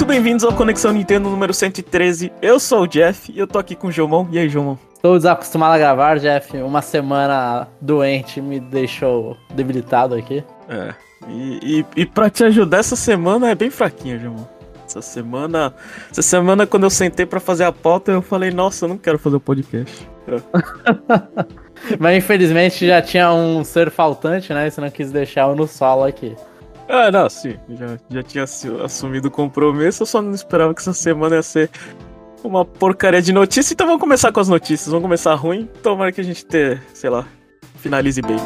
[0.00, 2.32] Muito bem-vindos ao Conexão Nintendo número 113.
[2.40, 4.26] Eu sou o Jeff e eu tô aqui com o Jomon.
[4.32, 4.78] E aí, Jomon?
[4.94, 6.56] Estou desacostumado a gravar, Jeff.
[6.56, 10.42] Uma semana doente me deixou debilitado aqui.
[10.70, 10.94] É.
[11.28, 14.46] E, e, e pra te ajudar, essa semana é bem fraquinha, Jomon.
[14.86, 15.74] Essa semana.
[16.10, 19.18] Essa semana, quando eu sentei para fazer a pauta, eu falei, nossa, eu não quero
[19.18, 20.08] fazer o podcast.
[20.26, 20.40] É.
[22.00, 24.70] Mas infelizmente já tinha um ser faltante, né?
[24.70, 26.34] Você não quis deixar eu no solo aqui.
[26.92, 27.56] Ah, não, sim.
[27.68, 28.44] Já, já tinha
[28.84, 31.70] assumido o compromisso, eu só não esperava que essa semana ia ser
[32.42, 33.72] uma porcaria de notícia.
[33.72, 34.88] Então vamos começar com as notícias.
[34.88, 35.68] Vamos começar ruim.
[35.82, 37.26] Tomara que a gente ter, sei lá,
[37.76, 38.38] finalize bem.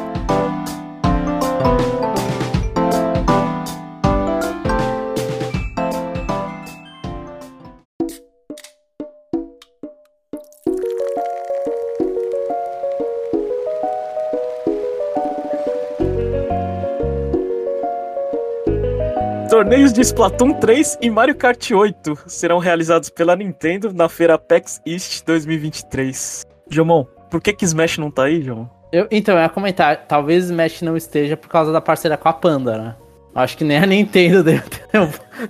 [19.55, 24.83] Torneios de Splatoon 3 e Mario Kart 8 serão realizados pela Nintendo na feira PAX
[24.85, 26.45] East 2023.
[26.69, 28.66] Jomon, por que que Smash não tá aí, Jomon?
[28.93, 32.33] Eu, então, eu ia comentar, talvez Smash não esteja por causa da parceria com a
[32.33, 32.96] Panda, né?
[33.33, 34.61] Acho que nem a Nintendo tem,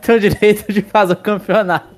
[0.03, 1.89] tem o direito de fazer o campeonato.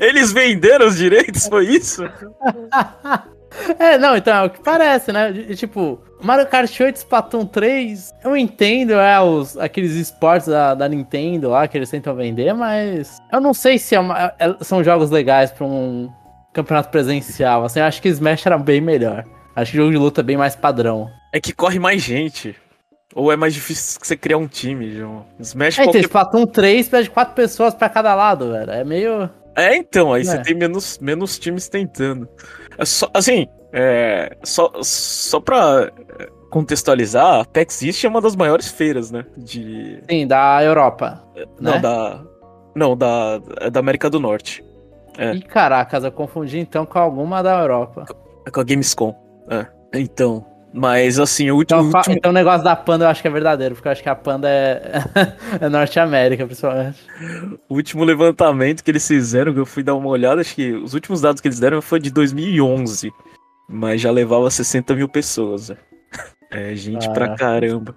[0.00, 2.02] Eles venderam os direitos, foi isso?
[3.78, 5.32] É, não, então é o que parece, né?
[5.54, 11.50] tipo, Mario Kart 8 Splatoon 3, eu entendo, é, os, aqueles esportes da, da Nintendo
[11.50, 15.10] lá que eles tentam vender, mas eu não sei se é uma, é, são jogos
[15.10, 16.10] legais pra um
[16.52, 17.64] campeonato presencial.
[17.64, 19.24] Assim, eu acho que Smash era bem melhor.
[19.54, 21.08] Acho que o jogo de luta é bem mais padrão.
[21.32, 22.56] É que corre mais gente.
[23.14, 25.24] Ou é mais difícil você criar um time, João?
[25.40, 25.98] Smash é, qualquer...
[26.00, 28.70] então, Splatoon 3 pede 4 pessoas pra cada lado, velho.
[28.70, 29.30] É meio.
[29.56, 30.24] É, então, aí é.
[30.24, 32.28] você tem menos, menos times tentando.
[32.76, 35.90] É só, assim, é, só, só pra
[36.50, 39.24] contextualizar, a PAX East é uma das maiores feiras, né?
[39.36, 40.00] De...
[40.08, 41.22] Sim, da Europa.
[41.58, 41.78] Não, né?
[41.78, 42.24] da.
[42.74, 43.38] Não, da,
[43.72, 44.62] da América do Norte.
[45.16, 45.34] É.
[45.34, 48.04] Ih, caracas, eu confundi então com alguma da Europa.
[48.52, 49.14] Com a Gamescom.
[49.50, 49.66] É.
[49.94, 50.44] Então.
[50.76, 51.80] Mas assim, o último.
[51.80, 52.16] Então, último...
[52.16, 54.14] então o negócio da Panda eu acho que é verdadeiro, porque eu acho que a
[54.14, 55.02] Panda é,
[55.58, 56.98] é Norte América, principalmente.
[57.66, 60.92] O último levantamento que eles fizeram, que eu fui dar uma olhada, acho que os
[60.92, 63.10] últimos dados que eles deram foi de 2011.
[63.66, 65.70] Mas já levava 60 mil pessoas.
[65.70, 65.76] Né?
[66.48, 67.12] É gente ah.
[67.12, 67.92] pra caramba.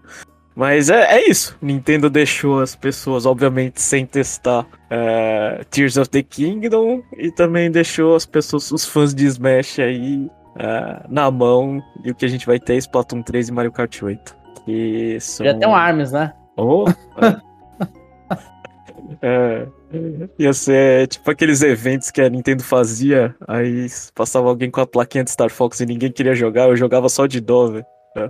[0.56, 1.56] Mas é, é isso.
[1.62, 7.04] Nintendo deixou as pessoas, obviamente, sem testar é, Tears of the Kingdom.
[7.16, 10.28] E também deixou as pessoas, os fãs de Smash aí
[10.60, 11.82] uh, na mão.
[12.04, 14.38] E o que a gente vai ter é Splatoon 3 e Mario Kart 8.
[14.66, 15.46] Que são...
[15.46, 16.34] Já tem um Arms, né?
[16.58, 16.86] Oh,
[19.22, 19.68] é.
[20.38, 25.24] Ia ser tipo aqueles eventos que a Nintendo fazia, aí passava alguém com a plaquinha
[25.24, 27.86] de Star Fox e ninguém queria jogar, eu jogava só de dó, velho.
[28.16, 28.30] É.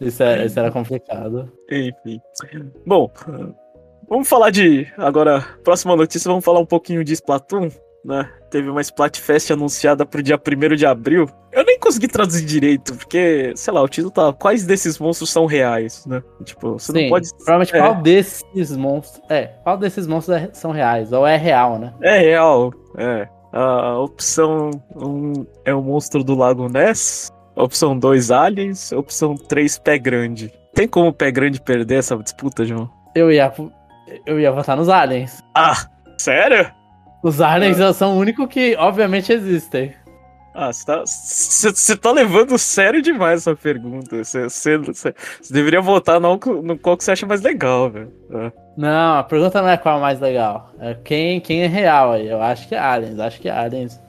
[0.00, 1.52] isso, é, isso era complicado.
[1.70, 2.20] Enfim.
[2.84, 3.12] Bom,
[4.08, 4.88] vamos falar de.
[4.96, 7.70] Agora, próxima notícia, vamos falar um pouquinho de Splatoon
[8.04, 8.28] né?
[8.50, 11.28] Teve uma Splatfest anunciada pro dia 1 de abril.
[11.52, 14.32] Eu nem consegui traduzir direito, porque, sei lá, o título tá.
[14.32, 16.22] Quais desses monstros são reais, né?
[16.44, 17.28] Tipo, você Sim, não pode.
[17.36, 17.78] Provavelmente é.
[17.78, 19.22] qual desses monstros.
[19.30, 21.12] É, qual desses monstros é, são reais?
[21.12, 21.92] Ou é real, né?
[22.02, 23.28] É real, é.
[23.52, 27.30] A opção 1 um é o monstro do Lago Ness.
[27.54, 28.92] Opção 2, aliens.
[28.92, 30.50] Opção 3, pé grande.
[30.74, 32.90] Tem como o pé grande perder essa disputa, João?
[33.14, 33.52] Eu ia.
[34.26, 35.42] Eu ia votar nos aliens.
[35.54, 35.76] Ah,
[36.16, 36.81] sério?
[37.22, 37.92] Os aliens ah.
[37.92, 39.94] são o único que, obviamente, existem.
[40.54, 44.22] Ah, você tá, tá levando sério demais essa pergunta.
[44.22, 45.14] Você
[45.50, 48.12] deveria votar no, no qual que você acha mais legal, velho.
[48.30, 48.52] Ah.
[48.76, 50.70] Não, a pergunta não é qual é mais legal.
[50.78, 52.28] É quem, quem é real aí.
[52.28, 54.00] Eu acho que é Aliens, acho que é Aliens.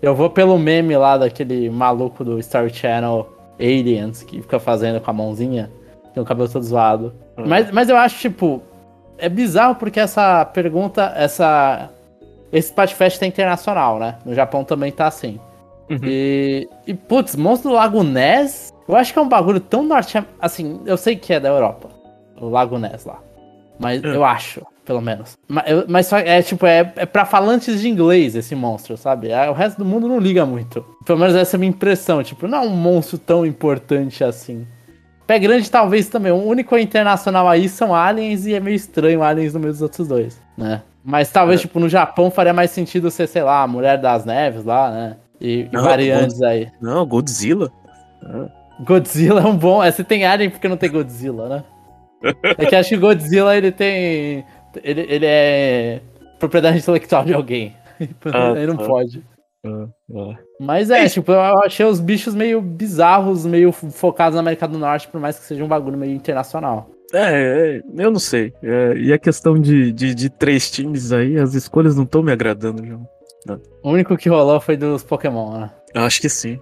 [0.00, 5.10] Eu vou pelo meme lá daquele maluco do Star Channel Aliens, que fica fazendo com
[5.10, 5.70] a mãozinha.
[6.14, 7.14] Tem o cabelo todo zoado.
[7.36, 7.44] Hum.
[7.46, 8.62] Mas, mas eu acho, tipo,
[9.18, 11.90] é bizarro porque essa pergunta, essa
[12.52, 14.16] esse Splatfest é internacional, né?
[14.24, 15.38] No Japão também tá assim.
[15.88, 15.98] Uhum.
[16.04, 20.22] E, e, putz, Monstro do Lago Ness, eu acho que é um bagulho tão norte...
[20.40, 21.88] Assim, eu sei que é da Europa,
[22.40, 23.18] o Lago Ness lá.
[23.78, 24.10] Mas uhum.
[24.10, 25.38] eu acho, pelo menos.
[25.48, 29.30] Mas, eu, mas só é tipo, é, é pra falantes de inglês esse monstro, sabe?
[29.30, 30.84] É, o resto do mundo não liga muito.
[31.04, 32.22] Pelo menos essa é a minha impressão.
[32.22, 34.66] Tipo, não é um monstro tão importante assim.
[35.26, 36.30] Pé grande, talvez também.
[36.30, 40.06] O único internacional aí são aliens e é meio estranho aliens no meio dos outros
[40.08, 40.82] dois, né?
[41.02, 41.62] Mas talvez, é.
[41.62, 45.16] tipo, no Japão faria mais sentido ser, sei lá, a Mulher das Neves lá, né?
[45.40, 46.48] E, não, variantes God...
[46.48, 46.68] aí.
[46.80, 47.72] Não, Godzilla.
[48.84, 49.82] Godzilla é um bom.
[49.82, 51.64] É, você tem Alien porque não tem Godzilla, né?
[52.58, 54.44] É que acho que Godzilla ele tem.
[54.84, 56.00] Ele, ele é
[56.38, 57.74] propriedade intelectual de alguém.
[58.32, 58.86] Ah, ele não tá.
[58.86, 59.22] pode.
[59.62, 59.86] Ah,
[60.16, 60.38] ah.
[60.58, 64.78] Mas é, é tipo, eu achei os bichos meio bizarros, meio focados na América do
[64.78, 66.88] Norte, por mais que seja um bagulho meio internacional.
[67.12, 68.52] É, é, eu não sei.
[68.62, 72.32] É, e a questão de, de, de, três times aí, as escolhas não estão me
[72.32, 73.08] agradando, João.
[73.82, 75.70] O único que rolou foi dos Pokémon, né?
[75.94, 76.60] Eu acho que sim.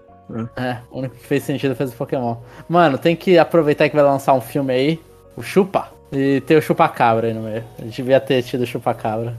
[0.57, 0.63] É.
[0.63, 2.37] é, o único que fez sentido foi os Pokémon.
[2.69, 5.01] Mano, tem que aproveitar que vai lançar um filme aí,
[5.37, 7.65] o Chupa, e ter o Chupa-Cabra aí no meio.
[7.79, 9.37] A gente devia ter tido o Chupa-Cabra.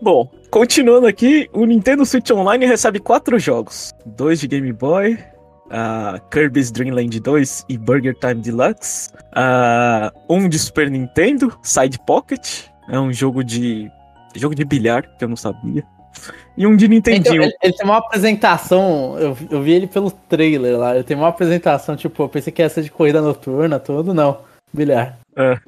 [0.00, 5.18] Bom, continuando aqui, o Nintendo Switch Online recebe quatro jogos: dois de Game Boy,
[5.66, 11.98] uh, Kirby's Dream Land 2 e Burger Time Deluxe, uh, um de Super Nintendo, Side
[12.06, 13.90] Pocket, é um jogo de
[14.34, 15.82] jogo de bilhar que eu não sabia.
[16.56, 17.42] E um de Nintendinho.
[17.42, 21.16] Então, ele, ele, tem uma apresentação, eu, eu vi ele pelo trailer lá, ele tem
[21.16, 24.38] uma apresentação, tipo, eu pensei que ia ser de corrida noturna, tudo, não,
[24.72, 25.18] bilhar.
[25.36, 25.58] É.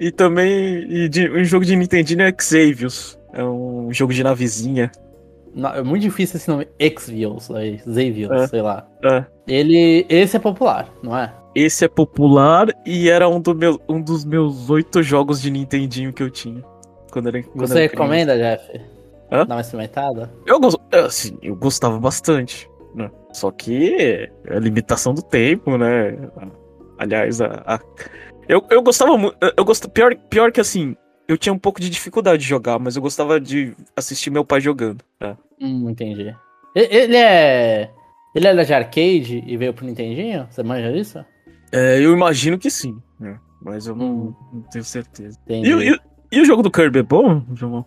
[0.00, 3.18] E também e de, um jogo de Nintendinho é Xavius.
[3.32, 4.90] É um jogo de navezinha.
[5.54, 6.68] Não, é muito difícil esse nome.
[6.80, 8.46] Xavius, aí, Xavius, é.
[8.46, 8.86] sei lá.
[9.04, 9.24] É.
[9.46, 10.06] Ele.
[10.08, 11.32] Esse é popular, não é?
[11.54, 16.12] Esse é popular e era um, do meu, um dos meus oito jogos de Nintendinho
[16.12, 16.62] que eu tinha.
[17.10, 18.80] Quando era, quando Você recomenda, Jeff?
[19.32, 19.44] Hã?
[19.46, 20.30] Dar uma experimentada?
[20.46, 20.60] Eu,
[21.04, 22.70] assim, eu gostava bastante.
[22.94, 23.10] Né?
[23.32, 23.94] Só que
[24.48, 26.16] é a limitação do tempo, né?
[26.98, 27.80] Aliás, a, a
[28.48, 29.36] eu, eu gostava muito.
[29.56, 30.96] Eu gosto, pior, pior que assim,
[31.30, 34.60] eu tinha um pouco de dificuldade de jogar, mas eu gostava de assistir meu pai
[34.60, 35.04] jogando.
[35.16, 35.36] Tá?
[35.60, 36.34] Hum, entendi.
[36.74, 37.88] Ele é.
[38.34, 40.48] Ele era de arcade e veio pro Nintendinho?
[40.50, 41.24] Você manja disso?
[41.72, 43.38] É, eu imagino que sim, né?
[43.62, 44.34] Mas eu não, hum.
[44.52, 45.38] não tenho certeza.
[45.48, 46.00] E, e,
[46.32, 47.84] e, o jogo do Kirby é bom, João?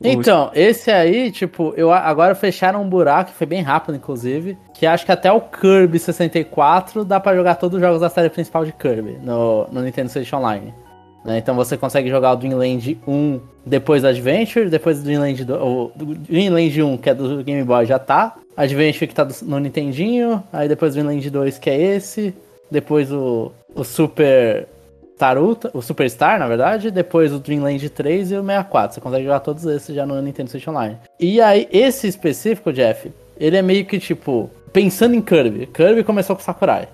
[0.00, 5.06] Então, esse aí, tipo, eu agora fecharam um buraco, foi bem rápido, inclusive, que acho
[5.06, 8.72] que até o Kirby 64 dá para jogar todos os jogos da série principal de
[8.72, 10.74] Kirby no, no Nintendo Switch Online.
[11.26, 11.38] Né?
[11.38, 15.92] Então você consegue jogar o Dreamland 1 depois do Adventure, depois do Dreamland 2, o
[15.96, 18.36] Dreamland 1, que é do Game Boy, já tá.
[18.56, 22.32] Adventure que tá no Nintendinho, aí depois o Dreamland 2, que é esse,
[22.70, 24.68] depois o, o Super
[25.18, 28.94] Taruta, o Superstar, na verdade, depois o Dreamland 3 e o 64.
[28.94, 30.96] Você consegue jogar todos esses já no Nintendo Switch Online.
[31.18, 35.66] E aí, esse específico, Jeff, ele é meio que tipo, pensando em Kirby.
[35.66, 36.88] Kirby começou com Sakurai.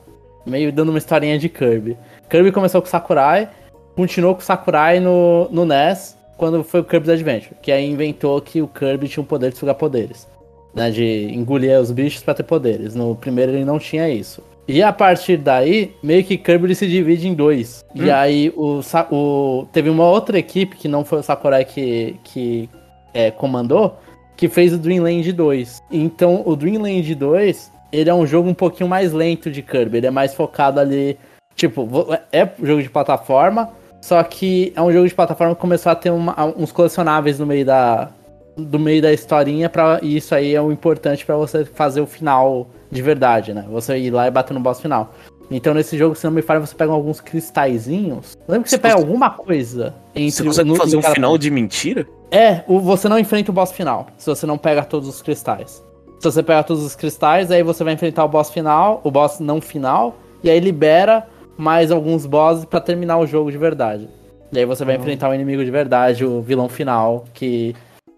[0.46, 1.98] Meio dando uma historinha de Kirby.
[2.30, 3.48] Kirby começou com Sakurai,
[3.94, 7.54] continuou com Sakurai no, no NES, quando foi o Kirby's Adventure.
[7.60, 10.28] Que aí inventou que o Kirby tinha o poder de sugar poderes.
[10.74, 12.94] Né, de engolir os bichos para ter poderes.
[12.94, 14.42] No primeiro ele não tinha isso.
[14.66, 17.84] E a partir daí, meio que Kirby se divide em dois.
[17.94, 18.04] Hum.
[18.04, 18.80] E aí o,
[19.10, 22.70] o, teve uma outra equipe, que não foi o Sakurai que, que
[23.12, 23.98] é, comandou,
[24.36, 25.82] que fez o Dreamland 2.
[25.90, 29.98] Então o Dreamland 2, ele é um jogo um pouquinho mais lento de Kirby.
[29.98, 31.18] Ele é mais focado ali.
[31.54, 31.86] Tipo,
[32.32, 33.70] é jogo de plataforma,
[34.02, 37.46] só que é um jogo de plataforma que começou a ter uma, uns colecionáveis no
[37.46, 38.10] meio da,
[38.56, 42.06] do meio da historinha, pra, e isso aí é o importante para você fazer o
[42.06, 43.64] final de verdade, né?
[43.70, 45.14] Você ir lá e bater no boss final.
[45.48, 48.36] Então nesse jogo, se não me falha, você pega alguns cristalzinhos.
[48.48, 51.48] Lembra que você, você pega alguma coisa entre Você consegue no, fazer um final de
[51.48, 52.04] mentira?
[52.28, 55.80] É, o, você não enfrenta o boss final, se você não pega todos os cristais.
[56.18, 59.38] Se você pega todos os cristais, aí você vai enfrentar o boss final, o boss
[59.38, 61.24] não final, e aí libera
[61.56, 64.08] mais alguns bosses para terminar o jogo de verdade.
[64.52, 65.00] E aí você vai uhum.
[65.00, 67.74] enfrentar o inimigo de verdade, o vilão final, que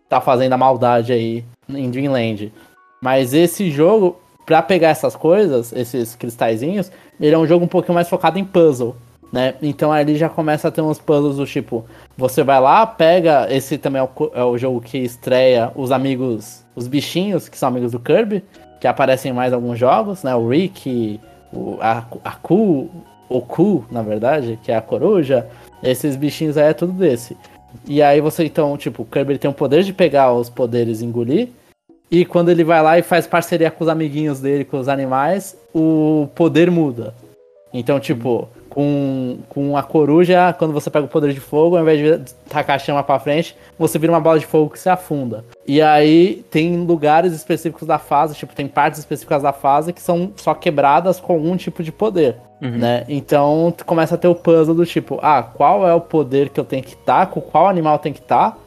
[0.08, 2.53] tá fazendo a maldade aí em Dreamland.
[3.00, 7.94] Mas esse jogo, para pegar essas coisas, esses cristalzinhos, ele é um jogo um pouquinho
[7.94, 8.96] mais focado em puzzle,
[9.32, 9.55] né?
[9.62, 11.84] Então ali já começa a ter uns puzzles do tipo,
[12.17, 16.64] você vai lá, pega, esse também é o, é o jogo que estreia os amigos,
[16.74, 18.44] os bichinhos que são amigos do Kirby,
[18.81, 20.34] que aparecem em mais alguns jogos, né?
[20.34, 21.20] O Rick,
[21.53, 22.91] o, a, a Ku,
[23.28, 25.46] o Ku, na verdade, que é a coruja,
[25.82, 27.36] esses bichinhos aí é tudo desse.
[27.86, 31.04] E aí você então, tipo, o Kirby tem o poder de pegar os poderes e
[31.04, 31.48] engolir,
[32.10, 35.56] e quando ele vai lá e faz parceria com os amiguinhos dele, com os animais,
[35.74, 37.14] o poder muda.
[37.72, 41.98] Então, tipo, com, com a coruja, quando você pega o poder de fogo, ao invés
[42.20, 45.44] de tacar a chama pra frente, você vira uma bola de fogo que se afunda.
[45.64, 50.32] E aí tem lugares específicos da fase, tipo, tem partes específicas da fase que são
[50.36, 52.36] só quebradas com algum tipo de poder.
[52.60, 52.78] Uhum.
[52.78, 53.04] Né?
[53.08, 56.64] Então começa a ter o puzzle do tipo, ah, qual é o poder que eu
[56.64, 58.58] tenho que estar, com qual animal tem que estar,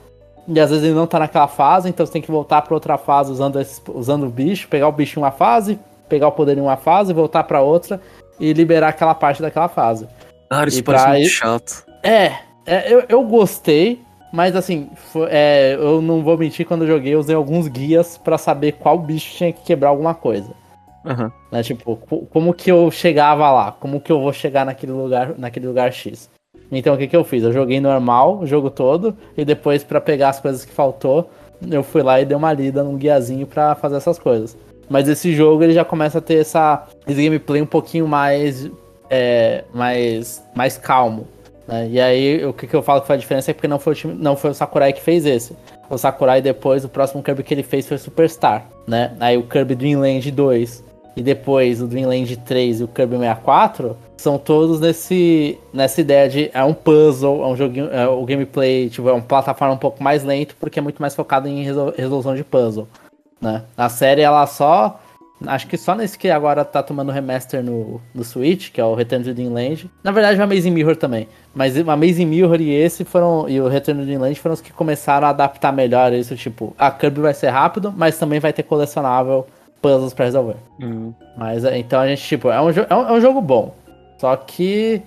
[0.47, 2.97] e às vezes ele não tá naquela fase, então você tem que voltar para outra
[2.97, 6.57] fase usando, esse, usando o bicho, pegar o bicho em uma fase, pegar o poder
[6.57, 7.99] em uma fase, voltar para outra
[8.39, 10.08] e liberar aquela parte daquela fase.
[10.50, 11.86] Cara, isso e parece muito chato.
[12.03, 12.34] É,
[12.65, 14.01] é eu, eu gostei,
[14.32, 18.17] mas assim, foi, é, eu não vou mentir, quando eu joguei, eu usei alguns guias
[18.17, 20.51] para saber qual bicho tinha que quebrar alguma coisa.
[21.06, 21.32] Uhum.
[21.51, 21.96] Né, tipo,
[22.29, 23.72] como que eu chegava lá?
[23.72, 26.29] Como que eu vou chegar naquele lugar, naquele lugar X?
[26.72, 27.44] Então o que, que eu fiz?
[27.44, 31.29] Eu joguei normal o jogo todo e depois para pegar as coisas que faltou,
[31.70, 34.58] eu fui lá e dei uma lida num guiazinho para fazer essas coisas.
[34.89, 38.70] Mas esse jogo ele já começa a ter essa esse gameplay um pouquinho mais
[39.10, 41.27] é, mais mais calmo,
[41.67, 41.89] Né?
[41.91, 43.94] E aí, o que, que eu falo que foi a diferença é porque não foi,
[43.94, 45.56] o time, não foi o Sakurai que fez esse.
[45.89, 49.13] O Sakurai depois, o próximo Kirby que ele fez foi Superstar, né?
[49.20, 50.84] Aí o Kirby Dreamland 2
[51.17, 56.51] e depois o Dreamland 3 e o Kirby 64 são todos nesse, nessa ideia de
[56.53, 60.03] é um puzzle, é um joguinho, é, o gameplay tipo, é uma plataforma um pouco
[60.03, 62.88] mais lento porque é muito mais focado em resolução de puzzle,
[63.41, 63.63] né?
[63.77, 65.00] A série ela só
[65.46, 68.96] Acho que só nesse que agora tá tomando remaster no, no Switch, que é o
[68.96, 69.89] Return to Dreamland.
[70.03, 71.27] Na verdade, o Amazing Mirror também.
[71.53, 73.48] Mas o Amazing Mirror e esse foram.
[73.48, 76.36] E o Return to Dreamland foram os que começaram a adaptar melhor isso.
[76.36, 79.46] Tipo, a Kirby vai ser rápido, mas também vai ter colecionável
[79.79, 80.56] puzzles pra resolver.
[80.82, 81.13] Uhum.
[81.38, 83.75] Mas é, então a gente, tipo, é um, é um, é um jogo bom.
[84.17, 85.03] Só que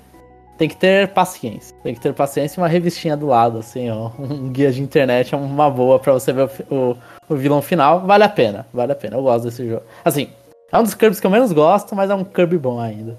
[0.56, 1.74] tem que ter paciência.
[1.82, 4.10] Tem que ter paciência e uma revistinha do lado, assim, ó.
[4.20, 6.96] Um guia de internet é uma boa para você ver o, o,
[7.30, 8.66] o vilão final, vale a pena.
[8.74, 9.16] Vale a pena.
[9.16, 9.82] Eu gosto desse jogo.
[10.04, 10.28] Assim,
[10.72, 13.16] é um dos Kirby's que eu menos gosto, mas é um Kirby bom ainda.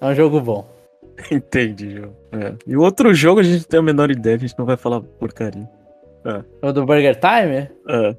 [0.00, 0.66] É um jogo bom.
[1.30, 2.02] Entendi.
[2.32, 2.54] É.
[2.66, 5.00] E o outro jogo a gente tem a menor ideia, a gente não vai falar
[5.00, 5.68] porcaria.
[6.24, 6.66] É.
[6.66, 7.68] O do Burger Time?
[7.88, 8.16] É.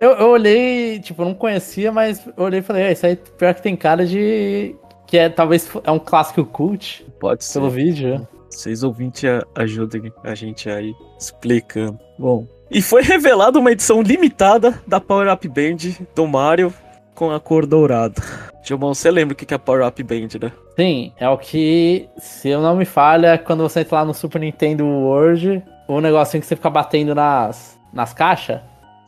[0.00, 3.54] Eu, eu olhei, tipo, eu não conhecia, mas eu olhei e falei, isso aí pior
[3.54, 4.76] que tem cara de.
[5.06, 7.06] Que é talvez é um clássico cult.
[7.18, 7.58] Pode ser.
[7.58, 8.28] Pelo vídeo.
[8.50, 9.24] Vocês ouvintes
[9.54, 11.98] ajudem a gente aí explicando.
[12.18, 15.76] Bom, e foi revelada uma edição limitada da Power Up Band
[16.12, 16.74] do Mario
[17.14, 18.20] com a cor dourada.
[18.64, 20.50] Gilmão, você lembra o que é a Power Up Band, né?
[20.74, 24.40] Sim, é o que, se eu não me falha, quando você entra lá no Super
[24.40, 28.60] Nintendo World, o negocinho que você fica batendo nas, nas caixas.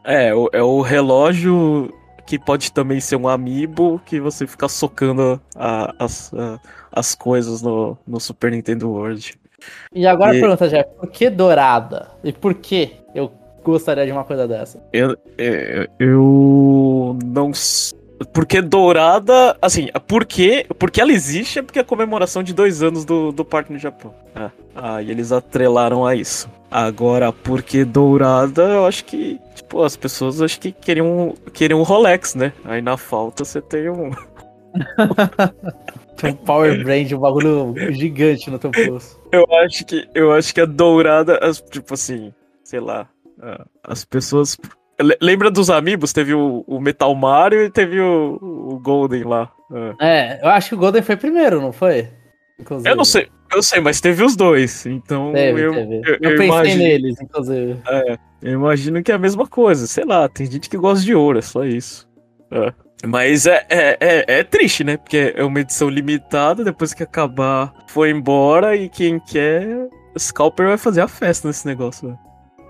[0.04, 1.92] É, é o relógio
[2.24, 6.60] que pode também ser um amiibo que você fica socando a, as, a,
[6.92, 9.36] as coisas no, no Super Nintendo World.
[9.92, 10.38] E agora e...
[10.38, 12.10] a pergunta, Jeff, por que dourada?
[12.22, 13.32] E por que eu
[13.70, 14.82] gostaria de uma coisa dessa?
[14.92, 17.52] Eu, eu, eu não
[18.32, 23.04] porque dourada, assim, porque, porque ela existe é porque é a comemoração de dois anos
[23.04, 24.14] do, do parque no Japão.
[24.34, 26.48] Ah, ah, e eles atrelaram a isso.
[26.70, 32.34] Agora, porque dourada, eu acho que, tipo, as pessoas acho que queriam, queriam um Rolex,
[32.34, 32.52] né?
[32.64, 34.10] Aí na falta você tem um.
[36.16, 39.20] tem um Power Brand, um bagulho gigante no teu pulso.
[39.30, 41.38] Eu acho que, eu acho que a dourada,
[41.70, 42.32] tipo assim,
[42.64, 43.08] sei lá,
[43.82, 44.56] as pessoas.
[45.20, 46.12] Lembra dos amigos?
[46.12, 49.52] Teve o, o, Metal Mario e teve o, o Golden lá.
[50.00, 50.06] É.
[50.08, 50.40] é.
[50.42, 52.08] eu acho que o Golden foi primeiro, não foi?
[52.58, 52.88] Inclusive.
[52.88, 54.86] Eu não sei, eu sei, mas teve os dois.
[54.86, 55.96] Então teve, eu, teve.
[55.96, 57.76] eu, eu, eu pensei imagino, neles, inclusive.
[57.86, 59.86] É, eu imagino que é a mesma coisa.
[59.86, 62.08] Sei lá, tem gente que gosta de ouro, é só isso.
[62.50, 62.72] É.
[63.04, 64.96] Mas é, é, é, é, triste, né?
[64.96, 69.88] Porque é uma edição limitada, depois que acabar, foi embora e quem quer,
[70.18, 72.08] Scalper vai fazer a festa nesse negócio.
[72.08, 72.16] Né?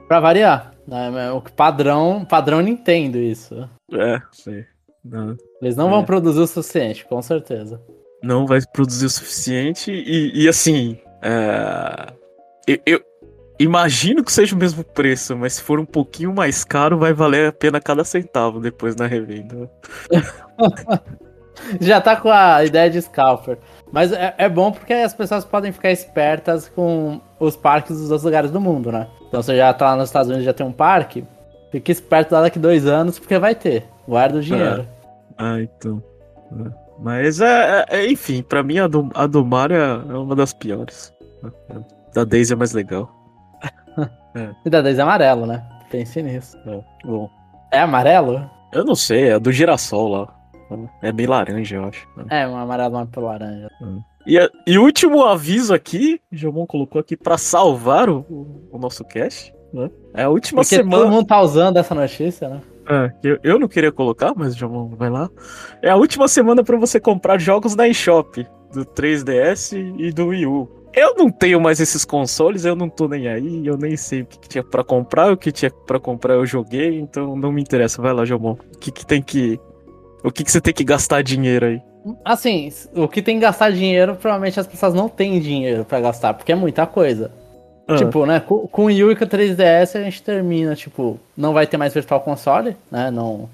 [0.08, 0.72] Pra variar.
[0.86, 1.32] Né?
[1.32, 3.68] O padrão, padrão Nintendo, isso.
[3.92, 4.64] É, sei.
[5.04, 5.36] Não.
[5.60, 5.90] Eles não é.
[5.90, 7.80] vão produzir o suficiente, com certeza.
[8.22, 10.98] Não vai produzir o suficiente e, e assim.
[11.22, 12.12] É...
[12.66, 13.00] Eu, eu,
[13.58, 17.48] imagino que seja o mesmo preço, mas se for um pouquinho mais caro, vai valer
[17.48, 19.70] a pena cada centavo depois na revenda.
[21.80, 23.58] Já tá com a ideia de scalper.
[23.90, 28.24] Mas é, é, bom porque as pessoas podem ficar espertas com os parques dos outros
[28.24, 29.08] lugares do mundo, né?
[29.36, 31.22] Então você já tá lá nos Estados Unidos já tem um parque,
[31.70, 33.86] fique esperto lá daqui dois anos, porque vai ter.
[34.08, 34.80] Guarda o dinheiro.
[34.80, 34.86] É.
[35.36, 36.02] Ah, então.
[36.52, 36.70] É.
[36.98, 40.34] Mas é, é, é enfim, pra mim a do, a do Mario é, é uma
[40.34, 41.12] das piores.
[42.14, 43.14] Da Daisy é mais legal.
[44.64, 45.62] e da Daisy é amarelo, né?
[45.90, 46.56] Pense nisso.
[46.66, 47.28] É, bom.
[47.70, 48.50] É amarelo?
[48.72, 50.34] Eu não sei, é do girassol lá.
[51.02, 52.08] É bem laranja, eu acho.
[52.30, 53.68] É, um amarelo mais pro laranja.
[54.26, 59.54] E, e último aviso aqui, o Jomon colocou aqui para salvar o, o, nosso cast.
[59.72, 59.88] Né?
[60.14, 61.04] É a última Porque semana.
[61.04, 62.60] Todo mundo tá usando essa notícia, né?
[62.88, 65.30] É, eu, eu não queria colocar, mas o Jomon vai lá.
[65.80, 70.46] É a última semana para você comprar jogos na eShop do 3DS e do Wii
[70.46, 70.68] U.
[70.92, 74.26] Eu não tenho mais esses consoles, eu não tô nem aí, eu nem sei o
[74.26, 77.60] que, que tinha para comprar, o que tinha para comprar eu joguei, então não me
[77.60, 78.00] interessa.
[78.00, 78.52] Vai lá, Jomon.
[78.52, 79.60] O que, que tem que
[80.24, 81.80] o que, que você tem que gastar dinheiro aí?
[82.24, 86.34] Assim, o que tem que gastar dinheiro, provavelmente as pessoas não têm dinheiro para gastar,
[86.34, 87.30] porque é muita coisa.
[87.88, 87.96] Ah.
[87.96, 91.76] Tipo, né, com, com o Wii U 3DS a gente termina, tipo, não vai ter
[91.76, 93.48] mais Virtual Console, né, não...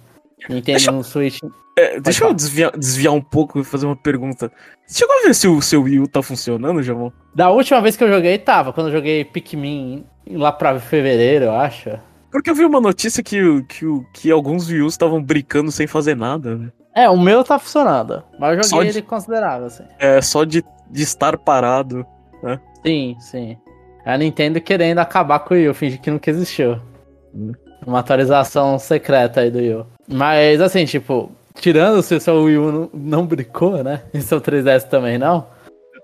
[0.49, 1.39] Nintendo deixa, no Switch...
[1.79, 4.51] É, deixa eu desviar, desviar um pouco e fazer uma pergunta.
[4.87, 7.11] Você chegou a ver se o seu Wii U tá funcionando, Jamon?
[7.35, 8.73] Da última vez que eu joguei, tava.
[8.73, 11.91] Quando eu joguei Pikmin lá pra fevereiro, eu acho.
[12.31, 16.57] Porque eu vi uma notícia que, que, que alguns views estavam brincando sem fazer nada,
[16.57, 16.69] né?
[16.95, 18.23] É, o meu tá funcionando.
[18.39, 19.85] Mas eu joguei de, ele considerável, assim.
[19.99, 22.07] É, só de, de estar parado,
[22.43, 22.61] né?
[22.85, 23.57] Sim, sim.
[24.05, 26.79] É a Nintendo querendo acabar com o Wii U, fingir que nunca existiu.
[27.35, 27.53] Hum.
[27.87, 29.87] Uma atualização secreta aí do Wii U.
[30.07, 34.03] Mas, assim, tipo, tirando se o seu Wii U não, não brincou, né?
[34.13, 35.47] E seu 3DS também não.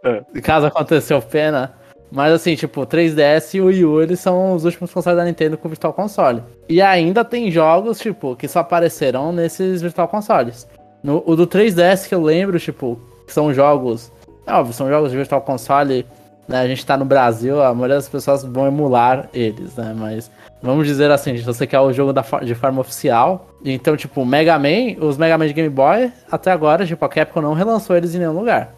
[0.04, 0.40] É.
[0.40, 1.74] Caso aconteceu pena,
[2.10, 5.58] Mas assim, tipo, 3DS e o Wii U, eles são os últimos consoles da Nintendo
[5.58, 6.42] com Virtual Console.
[6.68, 10.66] E ainda tem jogos, tipo, que só aparecerão nesses Virtual Consoles.
[11.02, 14.10] No, o do 3DS que eu lembro, tipo, que são jogos.
[14.46, 16.06] É óbvio, são jogos de Virtual Console.
[16.48, 19.94] Né, a gente tá no Brasil, a maioria das pessoas vão emular eles, né?
[19.94, 20.30] Mas
[20.62, 23.46] vamos dizer assim, se você quer o jogo da, de forma oficial.
[23.62, 27.42] Então, tipo, Mega Man, os Mega Man de Game Boy, até agora, tipo, a Capcom
[27.42, 28.74] não relançou eles em nenhum lugar.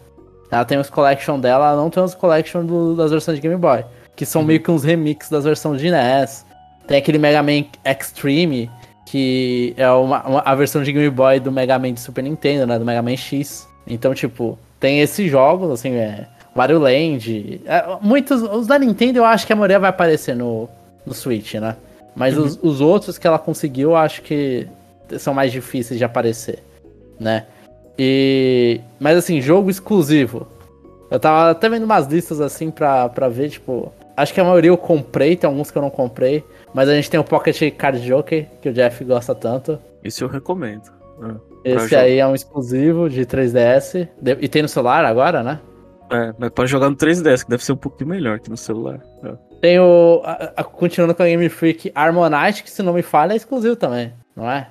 [0.51, 3.55] Ela tem os collection dela, ela não tem os collection do, das versões de Game
[3.55, 3.85] Boy.
[4.17, 4.47] Que são uhum.
[4.47, 6.45] meio que uns remix das versões de NES.
[6.85, 8.69] Tem aquele Mega Man Extreme,
[9.11, 12.65] que é uma, uma, a versão de Game Boy do Mega Man de Super Nintendo,
[12.65, 12.79] né?
[12.79, 13.67] Do Mega Man X.
[13.85, 16.27] Então, tipo, tem esses jogos, assim, é.
[16.55, 17.61] Mario Land.
[17.65, 18.41] É, muitos.
[18.41, 20.69] Os da Nintendo eu acho que a maioria vai aparecer no,
[21.05, 21.75] no Switch, né?
[22.15, 22.45] Mas uhum.
[22.45, 24.65] os, os outros que ela conseguiu, eu acho que
[25.19, 26.59] são mais difíceis de aparecer,
[27.19, 27.47] né?
[27.99, 28.79] E.
[28.97, 30.47] Mas assim, jogo exclusivo.
[31.09, 33.91] Eu tava até vendo umas listas assim pra, pra ver, tipo.
[34.15, 36.43] Acho que a maioria eu comprei, tem alguns que eu não comprei.
[36.73, 39.79] Mas a gente tem o Pocket Card Joker, que o Jeff gosta tanto.
[40.03, 40.91] Isso eu recomendo.
[41.19, 41.35] Né?
[41.63, 44.07] Esse aí é um exclusivo de 3DS.
[44.39, 45.59] E tem no celular agora, né?
[46.09, 48.99] É, mas pode jogar no 3DS, que deve ser um pouquinho melhor que no celular.
[49.23, 49.33] É.
[49.61, 50.21] Tem o.
[50.25, 53.75] A, a, continuando com a Game Freak, Harmonite, que se não me falha é exclusivo
[53.77, 54.67] também, não é?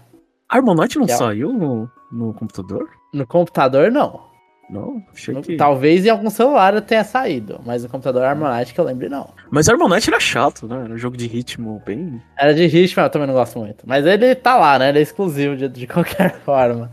[0.48, 2.88] Harmonite não é saiu no, no computador?
[3.14, 4.29] No computador, não.
[4.70, 5.02] Não?
[5.12, 5.56] Achei que...
[5.56, 9.28] Talvez em algum celular tenha saído, mas no computador Harmonite que eu lembre, não.
[9.50, 10.82] Mas Harmonite era chato, né?
[10.84, 12.22] Era um jogo de ritmo bem...
[12.38, 13.84] Era de ritmo, eu também não gosto muito.
[13.84, 14.90] Mas ele tá lá, né?
[14.90, 16.90] Ele é exclusivo de, de qualquer forma.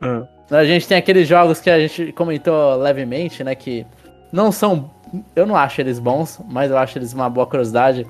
[0.00, 0.26] Ah.
[0.50, 3.54] A gente tem aqueles jogos que a gente comentou levemente, né?
[3.54, 3.86] Que
[4.32, 4.90] não são...
[5.36, 8.06] Eu não acho eles bons, mas eu acho eles uma boa curiosidade.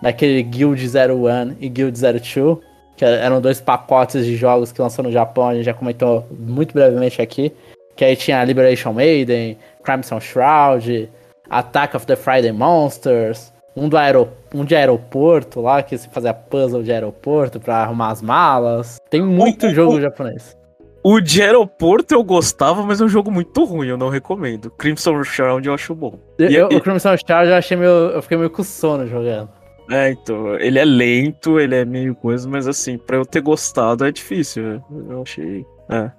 [0.00, 5.10] Daquele Guild 01 e Guild 02 que eram dois pacotes de jogos que lançou no
[5.10, 7.50] Japão, a gente já comentou muito brevemente aqui.
[7.96, 11.10] Que aí tinha Liberation Maiden, Crimson Shroud,
[11.48, 16.34] Attack of the Friday Monsters, um, do aerop um de aeroporto lá, que se fazia
[16.34, 18.98] puzzle de aeroporto pra arrumar as malas.
[19.08, 20.56] Tem muito o, jogo o, japonês.
[21.02, 24.70] O de aeroporto eu gostava, mas é um jogo muito ruim, eu não recomendo.
[24.70, 26.18] Crimson Shroud eu acho bom.
[26.38, 27.90] Eu, e, o Crimson Shroud eu achei meio.
[27.90, 29.48] Eu fiquei meio com sono jogando.
[29.90, 34.04] É, então, ele é lento, ele é meio coisa, mas assim, pra eu ter gostado
[34.04, 34.80] é difícil, né?
[35.08, 35.66] Eu achei.
[35.88, 36.10] É.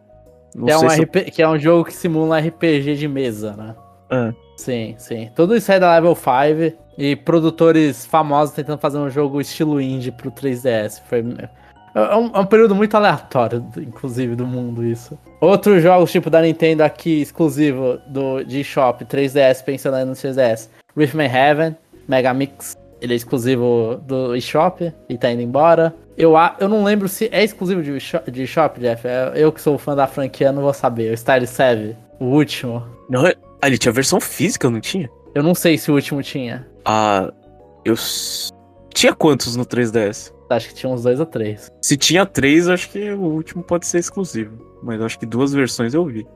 [0.52, 1.26] Que é, um RP, eu...
[1.26, 3.76] que é um jogo que simula RPG de mesa, né?
[4.10, 4.34] É.
[4.58, 5.30] Sim, sim.
[5.36, 10.12] Tudo isso é da Level 5 e produtores famosos tentando fazer um jogo estilo indie
[10.12, 11.02] pro 3DS.
[11.08, 11.24] Foi.
[11.94, 15.18] É um, é um período muito aleatório, inclusive, do mundo isso.
[15.40, 20.70] Outros jogos, tipo da Nintendo aqui, exclusivo do, de shop 3DS, pensando no 3DS.
[20.96, 21.76] Rhythm Heaven,
[22.08, 25.94] Mega Mix ele é exclusivo do eShop e tá indo embora.
[26.18, 27.98] Eu, eu não lembro se é exclusivo de,
[28.32, 29.08] de eShop, Jeff.
[29.08, 31.12] É, eu que sou fã da franquia não vou saber.
[31.12, 32.84] O Style 7, o último.
[33.10, 33.24] Não,
[33.64, 35.10] ele tinha versão física, não tinha?
[35.34, 36.68] Eu não sei se o último tinha.
[36.86, 37.32] Ah,
[37.86, 37.96] eu.
[38.94, 40.34] Tinha quantos no 3DS?
[40.50, 41.72] Acho que tinha uns dois ou três.
[41.82, 44.58] Se tinha três, acho que o último pode ser exclusivo.
[44.84, 46.28] Mas acho que duas versões eu vi.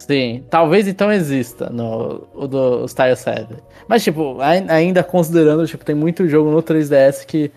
[0.00, 3.54] Sim, talvez então exista no o do Style 7.
[3.86, 7.50] Mas, tipo, ainda considerando, tipo, tem muito jogo no 3DS que,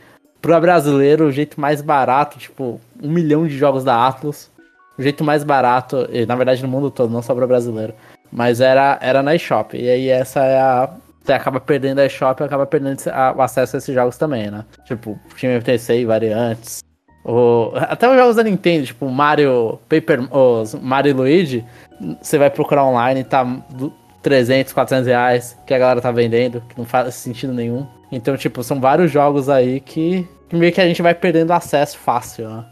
[0.44, 4.52] pro brasileiro, o jeito mais barato, tipo, um milhão de jogos da Atlas,
[5.00, 7.94] o jeito mais barato, na verdade no mundo todo, não só pro brasileiro,
[8.30, 9.76] mas era, era na eShop.
[9.76, 10.90] E aí essa é a.
[11.24, 13.00] Você acaba perdendo a eShop e acaba perdendo
[13.38, 14.66] o acesso a esses jogos também, né?
[14.84, 16.84] Tipo, time MTC e variantes.
[17.24, 21.64] O, até os jogos da Nintendo, tipo Mario Paper, os Mario Luigi,
[22.22, 23.46] você vai procurar online e tá
[24.24, 27.86] 300, 400 reais que a galera tá vendendo, que não faz sentido nenhum.
[28.12, 31.98] Então, tipo, são vários jogos aí que, que meio que a gente vai perdendo acesso
[31.98, 32.66] fácil, né?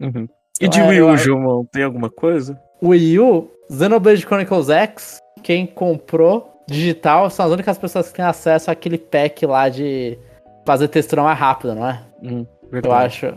[0.00, 0.28] Uhum.
[0.60, 2.58] E de então, Wii U, João, tem alguma coisa?
[2.82, 8.70] Wii U, Xenoblade Chronicles X, quem comprou digital são as únicas pessoas que têm acesso
[8.70, 10.16] àquele pack lá de
[10.64, 12.00] fazer textura mais rápida, não é?
[12.22, 13.34] Uhum, eu acho.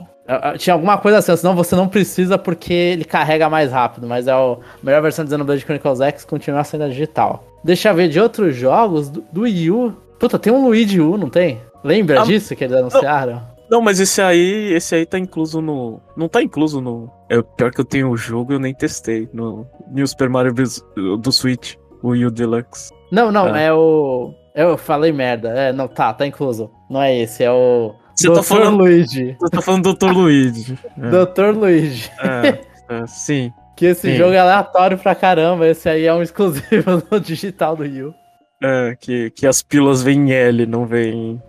[0.58, 4.32] Tinha alguma coisa assim, senão você não precisa porque ele carrega mais rápido, mas é
[4.32, 7.44] a melhor versão de Xenoblade Chronicles X continua sendo digital.
[7.64, 9.94] Deixa eu ver de outros jogos do, do Wii U.
[10.20, 11.62] Puta, tem um Luigi U, não tem?
[11.84, 13.36] Lembra ah, disso que eles anunciaram?
[13.36, 16.02] Não, não, mas esse aí, esse aí tá incluso no.
[16.16, 17.12] Não tá incluso no.
[17.30, 19.30] É pior que eu tenho o jogo e eu nem testei.
[19.34, 20.84] No New Super Mario Bros.
[20.96, 22.92] do Switch, o Wii U Deluxe.
[23.12, 24.34] Não, não, é, é o.
[24.56, 25.50] Eu falei merda.
[25.50, 26.72] É, não, tá, tá incluso.
[26.90, 27.94] Não é esse, é o.
[28.18, 29.36] Você tá falando Luigi.
[29.40, 30.12] Você tá falando Dr.
[30.12, 30.78] Luigi.
[30.98, 31.26] É.
[31.26, 31.56] Dr.
[31.56, 32.10] Luigi.
[32.20, 33.54] É, é, sim.
[33.76, 34.18] Que esse sim.
[34.18, 35.68] jogo é aleatório pra caramba.
[35.68, 38.14] Esse aí é um exclusivo no digital do Yu.
[38.62, 41.40] É, que, que as pilas vêm em L, não vêm.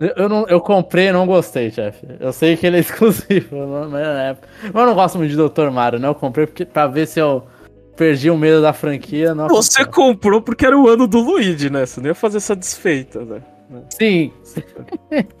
[0.00, 0.14] É.
[0.16, 2.04] Eu, não, eu comprei e não gostei, chefe.
[2.18, 5.70] Eu sei que ele é exclusivo, mas, é, mas eu não gosto muito de Dr.
[5.70, 6.08] Mario, né?
[6.08, 7.46] Eu comprei porque, pra ver se eu
[7.96, 9.36] perdi o medo da franquia.
[9.36, 11.86] Não Você comprou porque era o ano do Luigi, né?
[11.86, 13.40] Você não ia fazer essa desfeita, né?
[13.90, 14.32] Sim.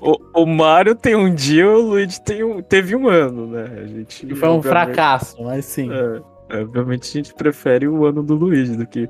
[0.00, 3.64] O, o Mario tem um dia, o Luigi tem um, teve um ano, né?
[3.82, 5.90] A gente, e foi um fracasso, mas sim.
[5.92, 9.08] É, obviamente a gente prefere o ano do Luigi do que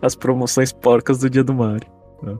[0.00, 1.88] as promoções porcas do dia do Mario.
[2.22, 2.36] Né?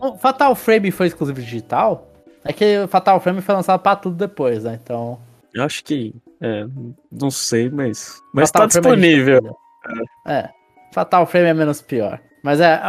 [0.00, 2.10] O Fatal Frame foi exclusivo digital?
[2.44, 4.78] É que o Fatal Frame foi lançado pra tudo depois, né?
[4.82, 5.18] Então.
[5.52, 6.14] Eu acho que.
[6.40, 6.66] É,
[7.10, 8.22] não sei, mas.
[8.32, 9.56] Mas Fatal tá é disponível.
[10.26, 10.50] É, é.
[10.92, 12.20] Fatal Frame é menos pior.
[12.42, 12.80] Mas é.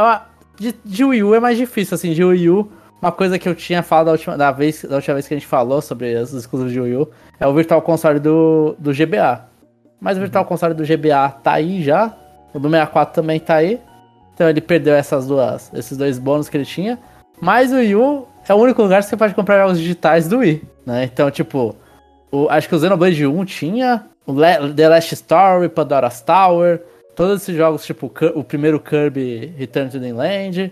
[0.59, 2.13] De, de Wii U é mais difícil, assim.
[2.13, 5.15] De Wii U, uma coisa que eu tinha falado da última, da vez, da última
[5.15, 8.19] vez que a gente falou sobre os exclusivos de Wii U é o Virtual Console
[8.19, 9.45] do, do GBA.
[9.99, 10.47] Mas o Virtual uhum.
[10.47, 12.15] Console do GBA tá aí já.
[12.53, 13.79] O do 64 também tá aí.
[14.33, 16.99] Então ele perdeu essas duas, esses dois bônus que ele tinha.
[17.39, 20.39] Mas o Wii U é o único lugar que você pode comprar jogos digitais do
[20.39, 21.03] Wii, né?
[21.03, 21.75] Então, tipo,
[22.31, 26.81] o, acho que o Xenoblade 1 tinha, o Le The Last Story, Pandora's Tower,
[27.15, 30.71] todos esses jogos, tipo, o primeiro Kirby Return to the Land,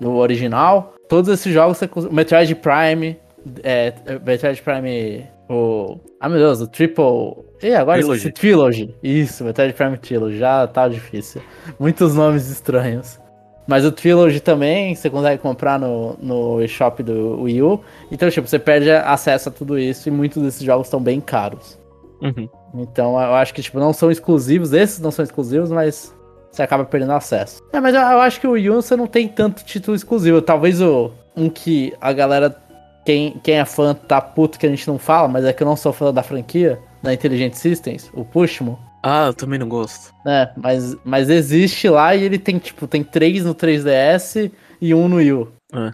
[0.00, 3.16] o original, todos esses jogos, você, o Metroid Prime,
[3.62, 3.92] é,
[4.24, 5.98] Metroid Prime, o...
[6.20, 7.44] Ah, meu Deus, o Triple...
[7.62, 8.32] E agora Trilogy.
[8.32, 8.94] Trilogy.
[9.02, 11.40] Isso, Metroid Prime Trilogy, já tá difícil.
[11.78, 13.18] Muitos nomes estranhos.
[13.66, 17.80] Mas o Trilogy também você consegue comprar no, no eShop do Wii U.
[18.12, 21.78] Então, tipo, você perde acesso a tudo isso e muitos desses jogos estão bem caros.
[22.20, 22.48] Uhum.
[22.74, 24.74] Então, eu acho que, tipo, não são exclusivos.
[24.74, 26.13] Esses não são exclusivos, mas
[26.54, 27.60] você acaba perdendo acesso.
[27.72, 30.40] É, mas eu, eu acho que o você não tem tanto título exclusivo.
[30.40, 32.56] Talvez o um que a galera,
[33.04, 35.66] quem, quem é fã, tá puto que a gente não fala, mas é que eu
[35.66, 38.78] não sou fã da franquia, da Intelligent Systems, o Pushmo.
[39.02, 40.14] Ah, eu também não gosto.
[40.26, 45.08] É, mas, mas existe lá e ele tem, tipo, tem três no 3DS e um
[45.08, 45.52] no Wii U.
[45.74, 45.92] É.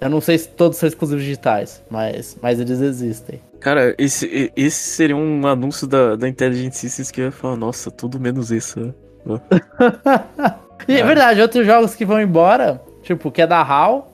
[0.00, 3.40] Eu não sei se todos são exclusivos digitais, mas, mas eles existem.
[3.58, 7.90] Cara, esse, esse seria um anúncio da, da Intelligent Systems que eu ia falar, nossa,
[7.90, 9.40] tudo menos isso, né?
[10.88, 11.00] e é.
[11.00, 14.12] é verdade, outros jogos que vão embora, tipo, que é da HAL,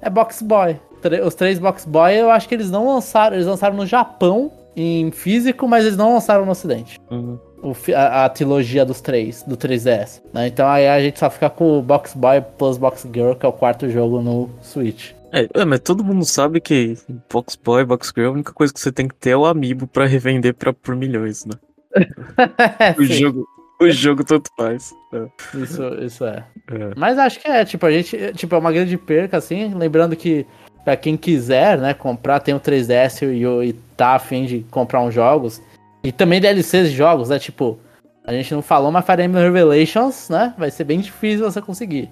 [0.00, 0.78] é Box Boy.
[1.24, 5.10] Os três Box Boy, eu acho que eles não lançaram, eles lançaram no Japão em
[5.10, 6.98] físico, mas eles não lançaram no ocidente.
[7.10, 10.20] Uhum o, a, a, trilogia dos três, do 3DS.
[10.32, 10.48] Né?
[10.48, 13.48] Então aí a gente só fica com o Box Boy plus Box Girl, que é
[13.48, 15.12] o quarto jogo no Switch.
[15.32, 16.98] É, é, mas todo mundo sabe que
[17.32, 19.86] Box Boy, Box Girl, a única coisa que você tem que ter é o amiibo
[19.86, 21.54] pra revender pra, por milhões, né?
[22.98, 23.46] o, jogo,
[23.82, 24.92] o jogo tanto faz.
[25.12, 25.58] É.
[25.58, 26.44] Isso, isso é.
[26.70, 26.90] é.
[26.96, 30.46] Mas acho que é, tipo, a gente, tipo, é uma grande perca, assim, lembrando que
[30.84, 35.14] pra quem quiser, né, comprar, tem o 3DS e, e tá afim de comprar uns
[35.14, 35.62] jogos,
[36.02, 37.38] e também DLCs de jogos, né?
[37.38, 37.78] Tipo,
[38.24, 40.54] a gente não falou, mas Fire Emblem Revelations, né?
[40.58, 42.10] Vai ser bem difícil você conseguir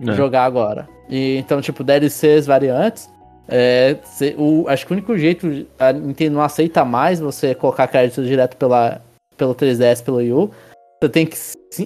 [0.00, 0.12] é.
[0.12, 0.88] jogar agora.
[1.08, 3.10] E então, tipo, DLCs variantes.
[3.48, 3.96] É,
[4.36, 8.56] o, acho que o único jeito, a Nintendo não aceita mais você colocar crédito direto
[8.56, 9.02] pela,
[9.36, 10.50] pelo 3DS, pelo Wii U.
[11.02, 11.36] Você tem que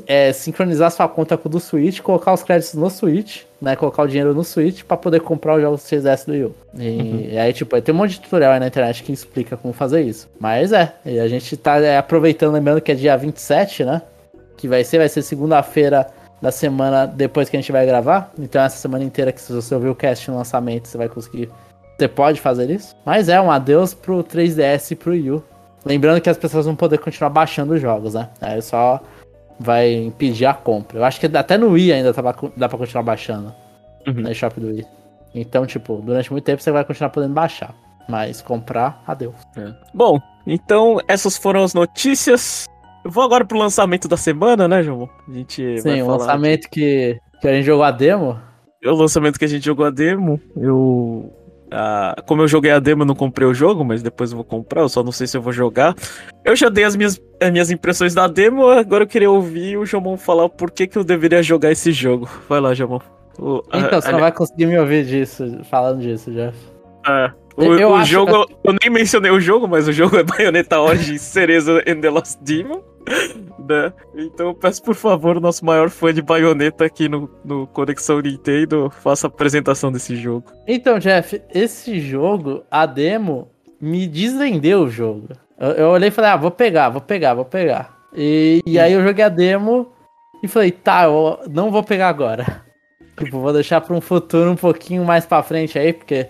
[0.07, 3.75] é, sincronizar sua conta com o do Switch, colocar os créditos no Switch, né?
[3.75, 6.55] Colocar o dinheiro no Switch para poder comprar os jogos 3DS do Wii U.
[6.79, 7.41] E, uhum.
[7.41, 10.29] aí, tipo, tem um monte de tutorial aí na internet que explica como fazer isso.
[10.39, 14.03] Mas é, a gente tá é, aproveitando, lembrando que é dia 27, né?
[14.55, 16.07] Que vai ser, vai ser segunda-feira
[16.43, 18.31] da semana depois que a gente vai gravar.
[18.39, 21.49] Então essa semana inteira que se você ouvir o cast no lançamento, você vai conseguir.
[21.97, 22.95] Você pode fazer isso.
[23.03, 25.45] Mas é um adeus pro 3DS e pro Wii U.
[25.87, 28.29] Lembrando que as pessoas vão poder continuar baixando os jogos, né?
[28.41, 29.01] Aí só
[29.59, 30.99] vai impedir a compra.
[30.99, 33.55] Eu acho que até no Wii ainda tava, dá pra continuar baixando.
[34.05, 34.23] Uhum.
[34.23, 34.85] Na eShop do Wii.
[35.33, 37.73] Então, tipo, durante muito tempo você vai continuar podendo baixar.
[38.09, 39.35] Mas comprar, adeus.
[39.57, 39.73] É.
[39.95, 42.67] Bom, então essas foram as notícias.
[43.05, 45.09] Eu vou agora pro lançamento da semana, né, João?
[45.29, 48.41] A gente Sim, o lançamento que, que a gente jogou a demo.
[48.83, 50.41] É o lançamento que a gente jogou a demo.
[50.57, 51.33] Eu
[51.71, 54.45] ah, como eu joguei a demo, eu não comprei o jogo, mas depois eu vou
[54.45, 55.95] comprar, eu só não sei se eu vou jogar.
[56.45, 59.87] Eu já dei as minhas, as minhas impressões da demo, agora eu queria ouvir o
[59.87, 62.29] Jomon falar por que, que eu deveria jogar esse jogo.
[62.49, 63.01] Vai lá, Jomon.
[63.39, 64.13] O, então, a, você a...
[64.13, 66.57] não vai conseguir me ouvir disso, falando disso, Jeff.
[67.07, 67.31] É.
[67.55, 68.57] O, eu, o jogo, que...
[68.65, 72.39] eu nem mencionei o jogo, mas o jogo é Bayonetta Origins Cereza and the Lost
[72.41, 72.83] Demon.
[73.67, 73.93] Né?
[74.15, 79.27] Então peço por favor nosso maior fã de baioneta aqui no, no Conexão Nintendo faça
[79.27, 80.53] a apresentação desse jogo.
[80.69, 85.29] Então, Jeff, esse jogo, a demo, me desvendeu o jogo.
[85.59, 87.97] Eu, eu olhei e falei, ah, vou pegar, vou pegar, vou pegar.
[88.15, 89.93] E, e aí eu joguei a demo
[90.43, 92.65] e falei, tá, eu não vou pegar agora.
[93.17, 96.29] Tipo, vou deixar para um futuro um pouquinho mais para frente aí, porque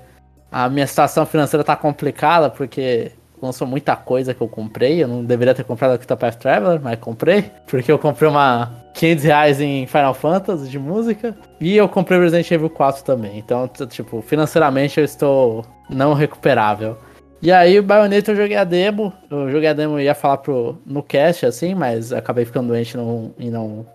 [0.51, 5.03] a minha situação financeira tá complicada, porque lançou muita coisa que eu comprei.
[5.03, 7.51] Eu não deveria ter comprado aqui Octopath Traveler, mas comprei.
[7.67, 11.37] Porque eu comprei uma 500 reais em Final Fantasy de música.
[11.61, 13.39] E eu comprei Resident Evil 4 também.
[13.39, 16.97] Então, tipo, financeiramente eu estou não recuperável.
[17.43, 19.13] E aí o Bayonetta eu joguei a demo.
[19.31, 22.95] Eu joguei a demo e ia falar pro, no cast, assim, mas acabei ficando doente
[22.95, 23.87] e não, e não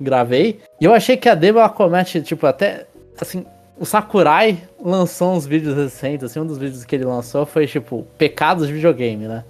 [0.00, 0.60] gravei.
[0.80, 2.86] E eu achei que a demo ela comete, tipo, até.
[3.20, 3.44] Assim,
[3.78, 8.06] o Sakurai lançou uns vídeos recentes, assim, um dos vídeos que ele lançou foi, tipo,
[8.16, 9.44] pecados de videogame, né?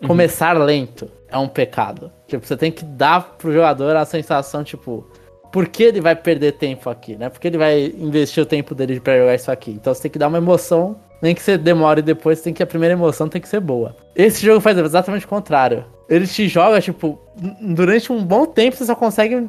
[0.00, 0.08] Uhum.
[0.08, 2.12] Começar lento é um pecado.
[2.26, 5.04] Tipo, você tem que dar pro jogador a sensação, tipo,
[5.50, 7.28] por que ele vai perder tempo aqui, né?
[7.28, 9.72] Por que ele vai investir o tempo dele pra jogar isso aqui?
[9.72, 12.66] Então você tem que dar uma emoção, nem que você demore depois, tem que a
[12.66, 13.96] primeira emoção tem que ser boa.
[14.14, 15.84] Esse jogo faz exatamente o contrário.
[16.08, 17.18] Ele te joga, tipo,
[17.60, 19.48] durante um bom tempo você só consegue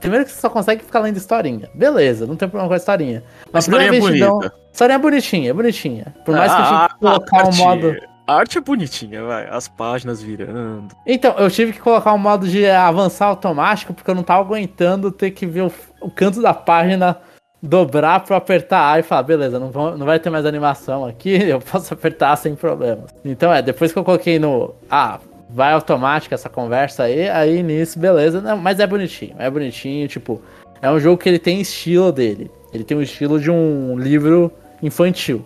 [0.00, 1.70] Primeiro que você só consegue ficar lendo historinha.
[1.74, 3.22] Beleza, não tem problema com a historinha.
[3.52, 4.54] Mas a é bonita.
[4.72, 6.14] Historinha é bonitinha, é bonitinha.
[6.24, 7.96] Por mais que eu tive que colocar um modo.
[8.26, 9.48] A arte é bonitinha, vai.
[9.48, 10.94] As páginas virando.
[11.06, 15.10] Então, eu tive que colocar um modo de avançar automático, porque eu não tava aguentando
[15.10, 17.18] ter que ver o, o canto da página
[17.62, 21.30] dobrar pra apertar A e falar, beleza, não, vão, não vai ter mais animação aqui,
[21.48, 23.14] eu posso apertar sem problemas.
[23.24, 24.74] Então é, depois que eu coloquei no.
[24.90, 25.20] Ah,
[25.54, 28.40] vai automática essa conversa aí, aí nisso, beleza.
[28.40, 30.40] Não, mas é bonitinho, é bonitinho, tipo,
[30.80, 32.50] é um jogo que ele tem estilo dele.
[32.72, 34.50] Ele tem o estilo de um livro
[34.82, 35.44] infantil.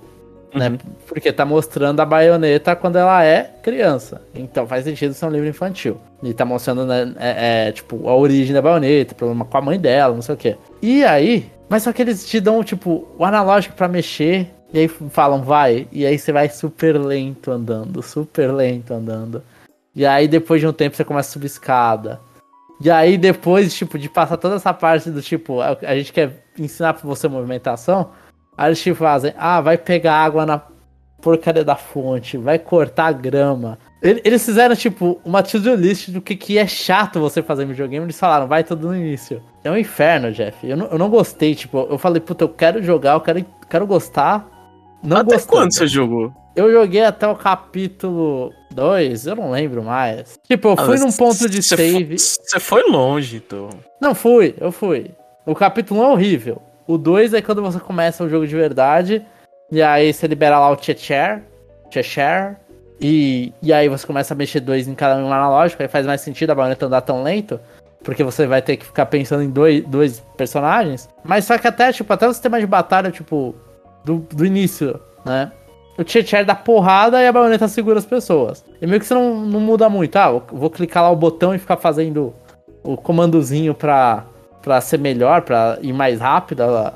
[0.55, 0.71] Né?
[0.71, 0.79] Uhum.
[1.07, 4.23] Porque tá mostrando a baioneta quando ela é criança.
[4.35, 6.01] Então faz sentido ser um livro infantil.
[6.23, 9.79] E tá mostrando, né, é, é, tipo, a origem da baioneta, problema com a mãe
[9.79, 10.57] dela, não sei o quê.
[10.81, 14.51] E aí, mas só que eles te dão, tipo, o analógico para mexer.
[14.73, 15.87] E aí falam, vai.
[15.93, 19.43] E aí você vai super lento andando, super lento andando.
[19.97, 22.21] E aí depois de um tempo você começa a subir escada.
[22.79, 26.93] E aí depois, tipo, de passar toda essa parte do tipo, a gente quer ensinar
[26.93, 28.11] pra você movimentação,
[28.57, 30.61] aí eles te fazem, ah, vai pegar água na
[31.23, 33.79] porcaria da fonte, vai cortar grama.
[34.03, 38.05] Eles fizeram, tipo, uma to-do list do que, que é chato você fazer videogame.
[38.05, 39.43] Eles falaram, vai tudo no início.
[39.65, 40.69] É um inferno, Jeff.
[40.69, 43.87] Eu não, eu não gostei, tipo, eu falei, puta, eu quero jogar, eu quero, quero
[43.87, 44.47] gostar.
[45.03, 45.51] Não Até gostei.
[45.51, 46.33] quando você jogou?
[46.57, 50.39] Eu joguei até o capítulo 2, eu não lembro mais.
[50.49, 52.19] Tipo, eu ah, fui num ponto de save.
[52.19, 53.69] Você foi longe, então.
[54.01, 55.11] Não, fui, eu fui.
[55.45, 56.63] O capítulo 1 é horrível.
[56.87, 59.23] O 2 é quando você começa o jogo de verdade.
[59.71, 61.43] E aí você libera lá o Cheshire.
[61.91, 62.57] Cheshire.
[62.99, 65.83] E, e aí você começa a mexer dois em cada um analógico.
[65.83, 67.61] Aí faz mais sentido a baioneta andar tão lento.
[68.03, 71.07] Porque você vai ter que ficar pensando em dois, dois personagens.
[71.23, 73.55] Mas só que até, tipo, até o sistema de batalha, tipo,
[74.05, 75.53] do, do início, né?
[75.99, 78.65] O Tietchan dá porrada e a baioneta segura as pessoas.
[78.81, 80.17] E meio que você não, não muda muito.
[80.17, 82.35] Ah, vou clicar lá o botão e ficar fazendo
[82.83, 84.25] o comandozinho pra,
[84.63, 86.95] pra ser melhor, pra ir mais rápido a,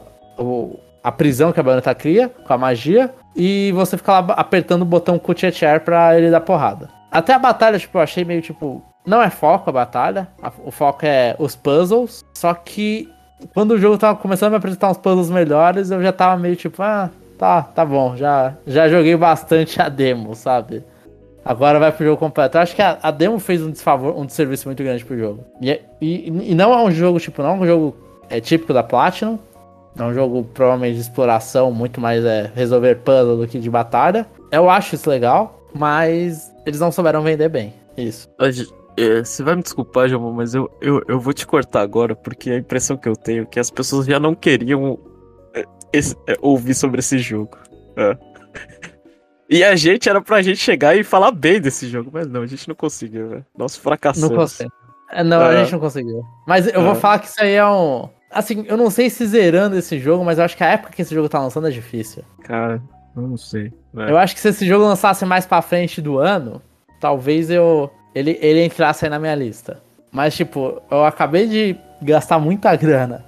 [1.03, 3.13] a prisão que a baioneta cria com a magia.
[3.35, 6.89] E você fica lá apertando o botão com o Tietchan pra ele dar porrada.
[7.11, 8.83] Até a batalha, tipo, eu achei meio tipo.
[9.07, 10.29] Não é foco a batalha.
[10.65, 12.25] o foco é os puzzles.
[12.35, 13.09] Só que
[13.55, 16.55] quando o jogo tava começando a me apresentar uns puzzles melhores, eu já tava meio
[16.55, 17.11] tipo, ah,
[17.41, 20.85] tá, tá bom, já, já joguei bastante a demo, sabe?
[21.43, 22.59] Agora vai pro jogo completo.
[22.59, 25.43] Eu acho que a, a demo fez um desfavor, um desserviço muito grande pro jogo.
[25.59, 27.97] E, e, e não é um jogo, tipo, não é um jogo
[28.29, 29.39] é, típico da Platinum.
[29.99, 34.27] É um jogo provavelmente de exploração, muito mais é, resolver puzzle do que de batalha.
[34.53, 37.73] Eu acho isso legal, mas eles não souberam vender bem.
[37.97, 38.29] Isso.
[38.99, 42.51] É, você vai me desculpar, João, mas eu, eu, eu vou te cortar agora, porque
[42.51, 44.99] a impressão que eu tenho é que as pessoas já não queriam
[45.93, 47.57] esse, é, ouvir sobre esse jogo.
[47.97, 48.17] É.
[49.49, 52.47] E a gente era pra gente chegar e falar bem desse jogo, mas não, a
[52.47, 53.47] gente não conseguiu, velho.
[53.59, 54.31] Nosso fracassamos.
[54.31, 54.73] Não conseguiu.
[55.11, 55.57] É, não, a é.
[55.63, 56.23] gente não conseguiu.
[56.47, 58.09] Mas eu vou falar que isso aí é um.
[58.31, 61.03] Assim, eu não sei se zerando esse jogo, mas eu acho que a época que
[61.03, 62.23] esse jogo tá lançando é difícil.
[62.45, 62.81] Cara,
[63.17, 63.73] eu não sei.
[63.93, 66.63] Eu acho que se esse jogo lançasse mais pra frente do ano,
[67.01, 67.91] talvez eu.
[68.15, 69.83] Ele, ele entrasse aí na minha lista.
[70.13, 73.25] Mas, tipo, eu acabei de gastar muita grana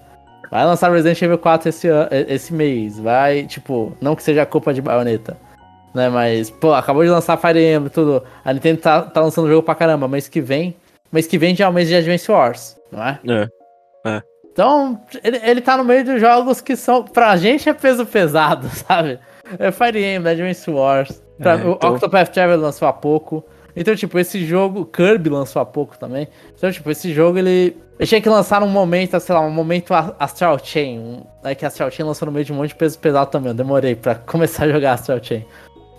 [0.52, 1.88] Vai lançar Resident Evil 4 esse,
[2.28, 3.00] esse mês.
[3.00, 5.34] Vai, tipo, não que seja culpa de baioneta.
[5.94, 8.22] Né, mas, pô, acabou de lançar Fire Emblem tudo.
[8.44, 10.06] A Nintendo tá, tá lançando jogo pra caramba.
[10.06, 10.76] Mês que vem.
[11.10, 13.18] Mês que vem já é o mês de Advance Wars, não é?
[13.26, 13.48] É.
[14.10, 14.22] é.
[14.52, 17.02] Então, ele, ele tá no meio de jogos que são.
[17.02, 19.18] Pra gente é peso pesado, sabe?
[19.58, 21.22] É Fire Emblem, Advance Wars.
[21.38, 21.78] Pra, é, então...
[21.90, 23.42] O Octopath Traveler lançou há pouco.
[23.74, 24.84] Então, tipo, esse jogo.
[24.84, 26.28] Kirby lançou há pouco também.
[26.56, 27.76] Então, tipo, esse jogo ele.
[27.98, 30.98] Eu tinha que lançar num momento, sei lá, um momento Astral Chain.
[30.98, 33.50] Um, né, que Astral Chain lançou no meio de um monte de peso pesado também.
[33.50, 35.44] Eu demorei pra começar a jogar Astral Chain.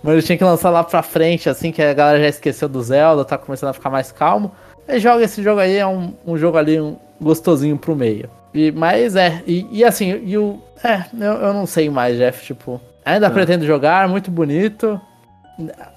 [0.02, 2.82] Mas eu tinha que lançar lá pra frente, assim, que a galera já esqueceu do
[2.82, 4.52] Zelda, tá começando a ficar mais calmo.
[4.86, 8.28] E joga esse jogo aí, é um, um jogo ali um gostosinho pro meio.
[8.52, 10.60] E, mas é, e, e assim, e o.
[10.84, 12.78] É, eu, eu não sei mais, Jeff, tipo.
[13.02, 13.30] Ainda é.
[13.30, 15.00] pretendo jogar, muito bonito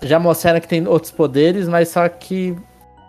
[0.02, 2.56] já mostraram que tem outros poderes, mas só que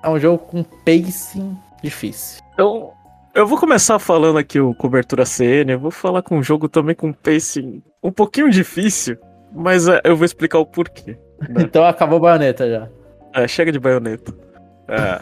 [0.03, 2.43] é um jogo com pacing difícil.
[2.55, 2.93] Então,
[3.35, 6.95] eu vou começar falando aqui o cobertura CN, eu vou falar com um jogo também
[6.95, 9.17] com pacing um pouquinho difícil,
[9.53, 11.19] mas é, eu vou explicar o porquê.
[11.49, 11.63] Né?
[11.65, 12.89] Então acabou baioneta já.
[13.35, 14.35] É, chega de baioneta.
[14.89, 15.21] É.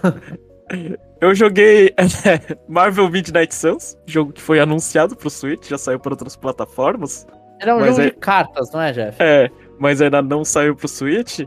[1.21, 1.95] Eu joguei
[2.69, 7.27] Marvel Midnight Suns, jogo que foi anunciado pro Switch, já saiu para outras plataformas.
[7.61, 8.05] Era um jogo é...
[8.07, 9.17] de cartas, não é, Jeff?
[9.23, 11.41] É, mas ainda não saiu pro Switch.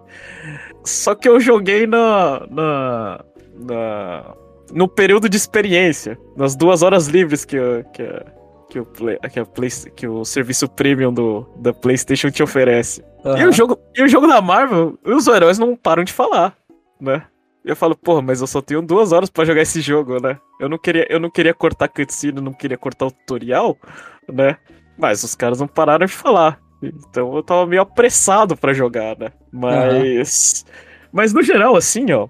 [0.84, 4.36] Só que eu joguei na, na, na
[4.72, 7.58] no período de experiência, nas duas horas livres que,
[7.94, 8.08] que,
[8.70, 13.04] que, o, Play, que, a Play, que o serviço premium do, da PlayStation te oferece.
[13.24, 13.38] Uhum.
[13.38, 16.56] E, o jogo, e o jogo da Marvel, os heróis não param de falar,
[17.00, 17.24] né?
[17.64, 20.40] Eu falo, porra, mas eu só tenho duas horas para jogar esse jogo, né?
[20.60, 23.78] Eu não queria, eu não queria cortar cutscene, não queria cortar o tutorial,
[24.32, 24.58] né?
[24.98, 26.60] Mas os caras não pararam de falar.
[26.82, 29.32] Então eu tava meio apressado para jogar, né?
[29.52, 30.64] Mas.
[30.66, 30.74] Uhum.
[31.12, 32.28] Mas no geral, assim, ó.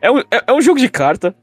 [0.00, 1.34] É um, é, é um jogo de carta,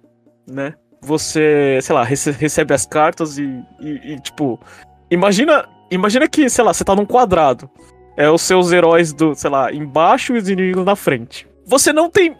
[0.47, 0.73] né?
[1.01, 3.43] Você, sei lá, rece recebe as cartas e,
[3.79, 4.59] e, e, tipo.
[5.09, 5.67] Imagina.
[5.91, 7.69] Imagina que, sei lá, você tá num quadrado.
[8.17, 11.47] É os seus heróis do, sei lá, embaixo e os inimigos na frente.
[11.65, 12.35] Você não tem.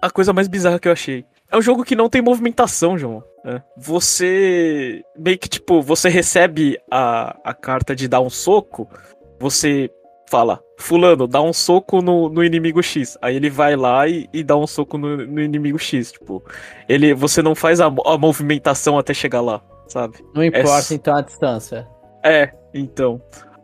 [0.00, 1.24] A coisa mais bizarra que eu achei.
[1.50, 3.22] É um jogo que não tem movimentação, João.
[3.44, 3.60] É.
[3.76, 5.02] Você.
[5.16, 8.88] Meio que, tipo, você recebe a, a carta de dar um soco.
[9.44, 9.90] Você
[10.30, 13.18] fala, fulano, dá um soco no, no inimigo X.
[13.20, 16.12] Aí ele vai lá e, e dá um soco no, no, inimigo X.
[16.12, 16.42] Tipo,
[16.88, 20.16] ele, você não faz a, a movimentação até chegar lá, sabe?
[20.34, 21.86] Não importa é, então a distância.
[22.24, 23.20] É, então.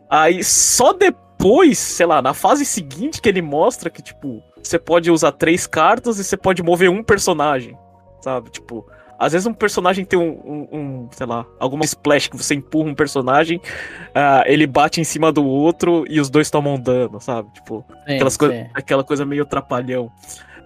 [0.07, 5.09] Aí só depois, sei lá, na fase seguinte que ele mostra que, tipo, você pode
[5.09, 7.75] usar três cartas e você pode mover um personagem,
[8.21, 8.51] sabe?
[8.51, 8.85] Tipo,
[9.21, 12.89] às vezes um personagem tem um, um, um, sei lá, alguma splash que você empurra
[12.89, 17.53] um personagem, uh, ele bate em cima do outro e os dois tomam dano, sabe?
[17.53, 18.69] Tipo, sim, aquelas sim.
[18.73, 20.11] aquela coisa meio trapalhão.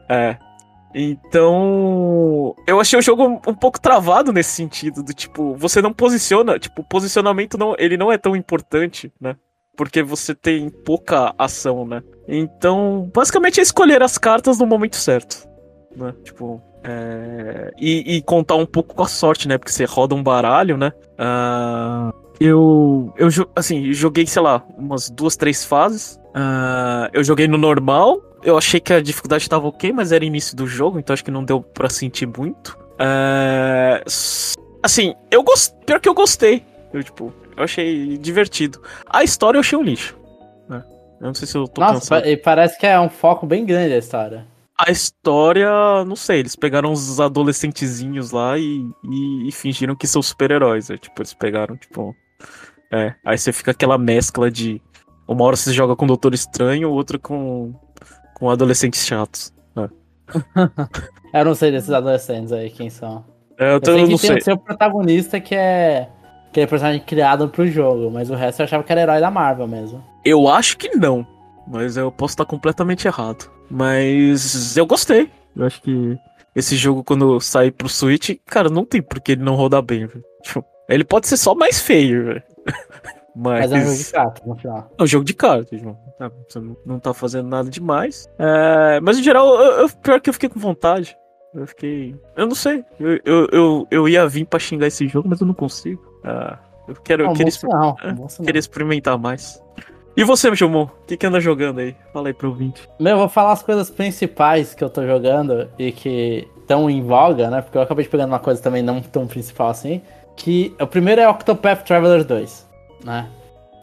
[0.08, 0.38] É.
[0.94, 6.58] Então, eu achei o jogo um pouco travado nesse sentido, do tipo, você não posiciona,
[6.58, 9.36] tipo, o posicionamento não, ele não é tão importante, né?
[9.76, 12.02] Porque você tem pouca ação, né?
[12.26, 15.46] Então, basicamente é escolher as cartas no momento certo,
[15.94, 16.14] né?
[16.24, 19.58] Tipo, é, e, e, contar um pouco com a sorte, né?
[19.58, 20.94] Porque você roda um baralho, né?
[21.20, 26.20] Uh, eu, eu, assim, joguei, sei lá, umas duas, três fases.
[26.28, 28.22] Uh, eu joguei no normal.
[28.44, 31.32] Eu achei que a dificuldade estava ok, mas era início do jogo, então acho que
[31.32, 32.78] não deu pra sentir muito.
[32.94, 34.06] Uh,
[34.84, 35.80] assim, eu gostei.
[35.86, 36.64] Pior que eu gostei.
[36.94, 38.80] Eu, tipo, eu achei divertido.
[39.10, 40.16] A história eu achei um lixo.
[40.70, 40.84] Né?
[41.20, 42.38] Eu não sei se eu tô Nossa, cansado.
[42.44, 44.46] parece que é um foco bem grande a história.
[44.78, 45.70] A história,
[46.06, 50.90] não sei, eles pegaram os adolescentezinhos lá e, e, e fingiram que são super-heróis.
[50.90, 50.98] Né?
[50.98, 52.14] Tipo, eles pegaram, tipo.
[52.92, 53.16] É.
[53.26, 54.82] Aí você fica aquela mescla de.
[55.26, 57.74] Uma hora você joga com o Doutor Estranho, outra com.
[58.34, 59.54] com adolescentes chatos.
[59.78, 59.90] É.
[61.40, 63.24] eu não sei desses adolescentes aí, quem são.
[63.58, 64.38] É, eu, eu sei que não tem sei.
[64.38, 66.10] o seu protagonista que é.
[66.52, 69.32] Que é personagem criado pro jogo, mas o resto eu achava que era herói da
[69.32, 70.04] Marvel mesmo.
[70.24, 71.26] Eu acho que não.
[71.68, 73.55] Mas eu posso estar completamente errado.
[73.70, 75.30] Mas eu gostei.
[75.56, 76.18] Eu acho que
[76.56, 80.06] esse jogo, quando sair pro Switch, cara, não tem por que ele não rodar bem,
[80.06, 80.24] velho.
[80.42, 82.44] Tipo, ele pode ser só mais feio, velho.
[83.36, 83.70] Mas...
[83.70, 84.92] Mas é um jogo de cartas, no final.
[84.98, 85.82] É um jogo de cartas.
[85.82, 88.30] É, você não tá fazendo nada demais.
[88.40, 89.02] É...
[89.02, 91.18] Mas, em geral, eu, eu, pior que eu fiquei com vontade.
[91.54, 92.16] Eu fiquei...
[92.38, 92.86] Eu não sei.
[92.98, 96.02] Eu, eu, eu, eu ia vir pra xingar esse jogo, mas eu não consigo.
[96.24, 99.62] Ah, eu quero, não, eu queria, é, queria experimentar mais.
[100.18, 100.84] E você, meu chamou?
[100.84, 101.94] O que, que anda jogando aí?
[102.14, 102.88] Fala aí pro ouvinte.
[102.98, 107.02] Meu, eu vou falar as coisas principais que eu tô jogando e que estão em
[107.02, 107.62] voga, né?
[107.62, 110.02] Porque eu acabei de pegando uma coisa também não tão principal assim.
[110.38, 112.66] Que o primeiro é Octopath Traveler 2,
[113.04, 113.28] né?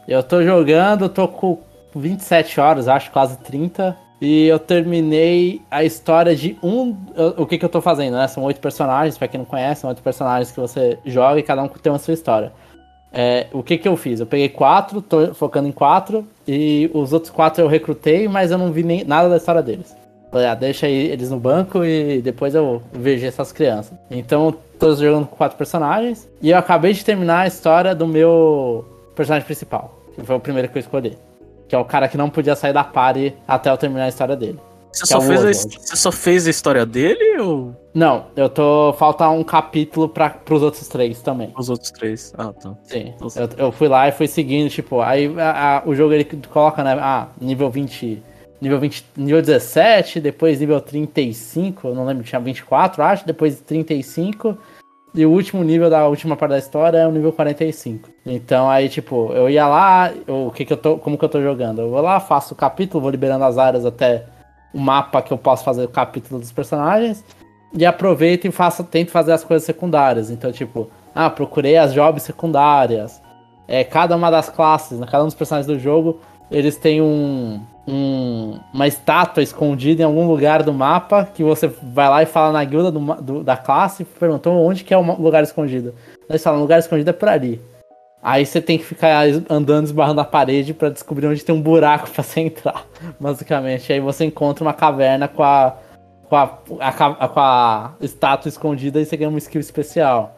[0.07, 1.61] Eu tô jogando, tô com
[1.95, 3.95] 27 horas, acho, quase 30.
[4.19, 6.97] E eu terminei a história de um.
[7.37, 8.27] O que, que eu tô fazendo, né?
[8.27, 11.61] São oito personagens, pra quem não conhece, são oito personagens que você joga e cada
[11.61, 12.51] um tem uma sua história.
[13.13, 14.19] É, o que que eu fiz?
[14.19, 18.57] Eu peguei quatro, tô focando em quatro, e os outros quatro eu recrutei, mas eu
[18.57, 19.95] não vi nem nada da história deles.
[20.31, 23.93] Falei, ah, deixa aí eles no banco e depois eu vejo essas crianças.
[24.09, 28.83] Então, tô jogando com quatro personagens, e eu acabei de terminar a história do meu
[29.15, 31.15] personagem principal, que foi o primeiro que eu escolhi.
[31.69, 34.35] Que é o cara que não podia sair da party até eu terminar a história
[34.35, 34.59] dele.
[34.93, 37.75] Você só, é fez a, você só fez a história dele ou.
[37.95, 38.93] Não, eu tô.
[38.93, 41.51] Falta um capítulo para pros outros três também.
[41.57, 42.31] Os outros três.
[42.37, 42.75] Ah, tá.
[42.83, 43.13] Sim.
[43.35, 46.83] Eu, eu fui lá e fui seguindo, tipo, aí a, a, o jogo ele coloca,
[46.83, 46.95] né?
[46.99, 48.21] Ah, nível 20.
[48.61, 49.05] Nível 20.
[49.17, 54.55] Nível 17, depois nível 35, eu não lembro, tinha 24, acho, depois 35.
[55.15, 58.09] E o último nível da última parte da história é o nível 45.
[58.25, 60.97] Então aí, tipo, eu ia lá, o que que eu tô.
[60.97, 61.81] Como que eu tô jogando?
[61.81, 64.25] Eu vou lá, faço o capítulo, vou liberando as áreas até
[64.73, 67.23] o mapa que eu posso fazer o capítulo dos personagens
[67.73, 70.29] e aproveito e faço, tento fazer as coisas secundárias.
[70.29, 73.21] Então, tipo, ah, procurei as jobs secundárias.
[73.67, 76.19] É, cada uma das classes, né, cada um dos personagens do jogo
[76.53, 82.07] eles têm um, um, uma estátua escondida em algum lugar do mapa que você vai
[82.07, 85.21] lá e fala na guilda do, do, da classe e perguntou onde que é o
[85.21, 85.95] lugar escondido.
[86.29, 87.59] Eles falam, lugar escondido é por ali.
[88.23, 92.07] Aí você tem que ficar andando esbarrando na parede para descobrir onde tem um buraco
[92.11, 92.85] para você entrar,
[93.19, 93.91] basicamente.
[93.91, 95.75] Aí você encontra uma caverna com a,
[96.29, 100.37] com a, a, com a estátua escondida e você ganha uma skill especial.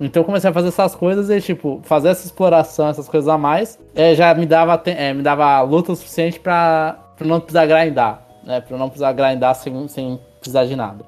[0.00, 3.38] Então eu comecei a fazer essas coisas e, tipo, fazer essa exploração, essas coisas a
[3.38, 7.66] mais, é, já me dava, é, me dava luta o suficiente pra, pra não precisar
[7.66, 8.60] grindar, né?
[8.60, 11.04] Pra não precisar grindar sem, sem precisar de nada.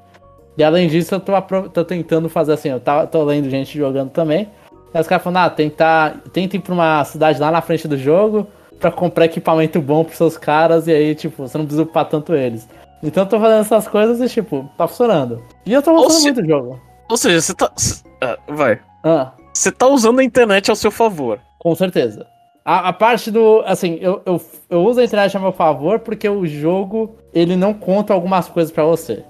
[0.56, 1.32] E além disso, eu tô,
[1.70, 4.48] tô tentando fazer assim, eu tava, tô lendo gente jogando também.
[4.93, 7.97] Aí os caras falam, ah, tentar, tenta ir pra uma cidade lá na frente do
[7.97, 8.47] jogo
[8.78, 12.34] pra comprar equipamento bom pros seus caras e aí, tipo, você não precisa ocupar tanto
[12.34, 12.68] eles.
[13.03, 15.43] Então eu tô fazendo essas coisas e, tipo, tá funcionando.
[15.64, 16.22] E eu tô gostando se...
[16.22, 16.80] muito do jogo.
[17.09, 17.72] Ou seja, você tá.
[18.20, 18.80] Ah, vai.
[19.05, 19.32] Ah.
[19.53, 21.40] Você tá usando a internet ao seu favor.
[21.59, 22.26] Com certeza.
[22.64, 23.62] A, a, parte do.
[23.66, 24.40] Assim, eu, eu,
[24.70, 28.72] eu uso a internet a meu favor porque o jogo ele não conta algumas coisas
[28.72, 29.24] para você.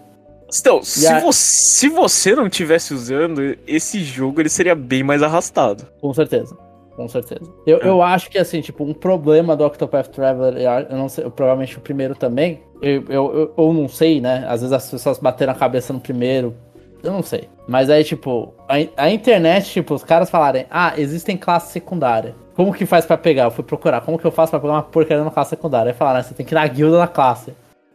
[0.60, 1.20] Então, se, a...
[1.20, 5.86] você, se você não tivesse usando, esse jogo ele seria bem mais arrastado.
[6.00, 6.56] Com certeza.
[6.94, 7.50] Com certeza.
[7.66, 7.88] Eu, é.
[7.88, 11.80] eu acho que, assim, tipo, um problema do Octopath Traveler, eu não sei, provavelmente o
[11.80, 14.44] primeiro também, eu, eu, eu, eu não sei, né?
[14.46, 16.54] Às vezes as pessoas bateram a cabeça no primeiro,
[17.02, 17.48] eu não sei.
[17.66, 22.34] Mas aí, tipo, a, a internet, tipo, os caras falarem, ah, existem classes secundárias.
[22.54, 23.44] Como que faz para pegar?
[23.44, 25.92] Eu fui procurar, como que eu faço pra pegar uma porcaria numa classe secundária?
[25.92, 27.54] Aí falaram, ah, você tem que ir na guilda da classe.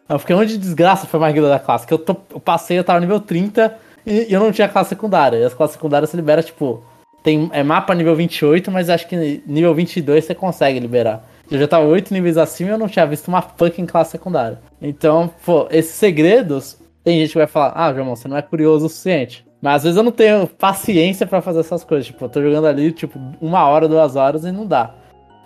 [0.10, 1.86] Eu fiquei, onde de desgraça foi uma guilda da classe?
[1.86, 5.38] Que eu, tô, eu passei, eu tava nível 30 e, eu não tinha classe secundária.
[5.38, 6.82] E as classes secundárias você libera, tipo,
[7.22, 11.28] tem é mapa nível 28, mas acho que nível 22 você consegue liberar.
[11.52, 14.60] Eu já tava 8 níveis acima e eu não tinha visto uma fucking classe secundária.
[14.82, 18.86] Então, pô, esses segredos tem gente que vai falar, ah, João, você não é curioso
[18.86, 19.46] o suficiente.
[19.62, 22.06] Mas às vezes eu não tenho paciência para fazer essas coisas.
[22.06, 24.94] Tipo, eu tô jogando ali, tipo, uma hora, duas horas e não dá.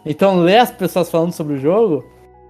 [0.06, 2.04] Então, ler as pessoas falando sobre o jogo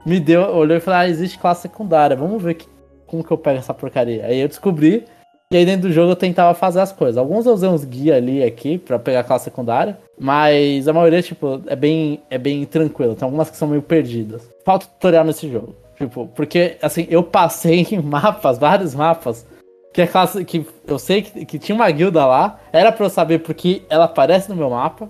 [0.05, 2.67] me deu, olhou e falou, ah, existe classe secundária, vamos ver que,
[3.05, 4.25] como que eu pego essa porcaria.
[4.25, 5.05] Aí eu descobri,
[5.51, 7.17] e aí dentro do jogo eu tentava fazer as coisas.
[7.17, 11.21] Alguns eu usei uns guia ali aqui para pegar a classe secundária, mas a maioria,
[11.21, 13.15] tipo, é bem, é bem tranquilo.
[13.15, 14.49] Tem algumas que são meio perdidas.
[14.63, 15.75] Falta tutorial nesse jogo.
[15.97, 19.45] Tipo, porque, assim, eu passei em mapas, vários mapas,
[19.93, 23.09] que a classe, que eu sei que, que tinha uma guilda lá, era pra eu
[23.09, 25.09] saber porque ela aparece no meu mapa,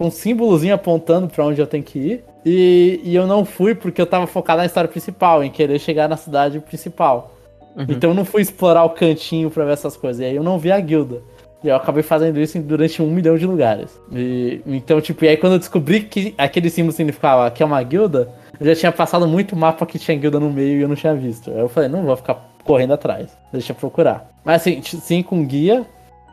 [0.00, 3.74] com um símbolozinho apontando para onde eu tenho que ir, e, e eu não fui
[3.74, 7.34] porque eu tava focado na história principal, em querer chegar na cidade principal.
[7.76, 7.84] Uhum.
[7.86, 10.58] Então eu não fui explorar o cantinho pra ver essas coisas, e aí eu não
[10.58, 11.20] vi a guilda.
[11.62, 13.90] E eu acabei fazendo isso durante um milhão de lugares.
[14.10, 17.82] E, então, tipo, e aí quando eu descobri que aquele símbolo significava que é uma
[17.82, 20.96] guilda, eu já tinha passado muito mapa que tinha guilda no meio e eu não
[20.96, 21.50] tinha visto.
[21.50, 24.30] Aí eu falei, não vou ficar correndo atrás, deixa eu procurar.
[24.42, 25.84] Mas assim, sim, com guia.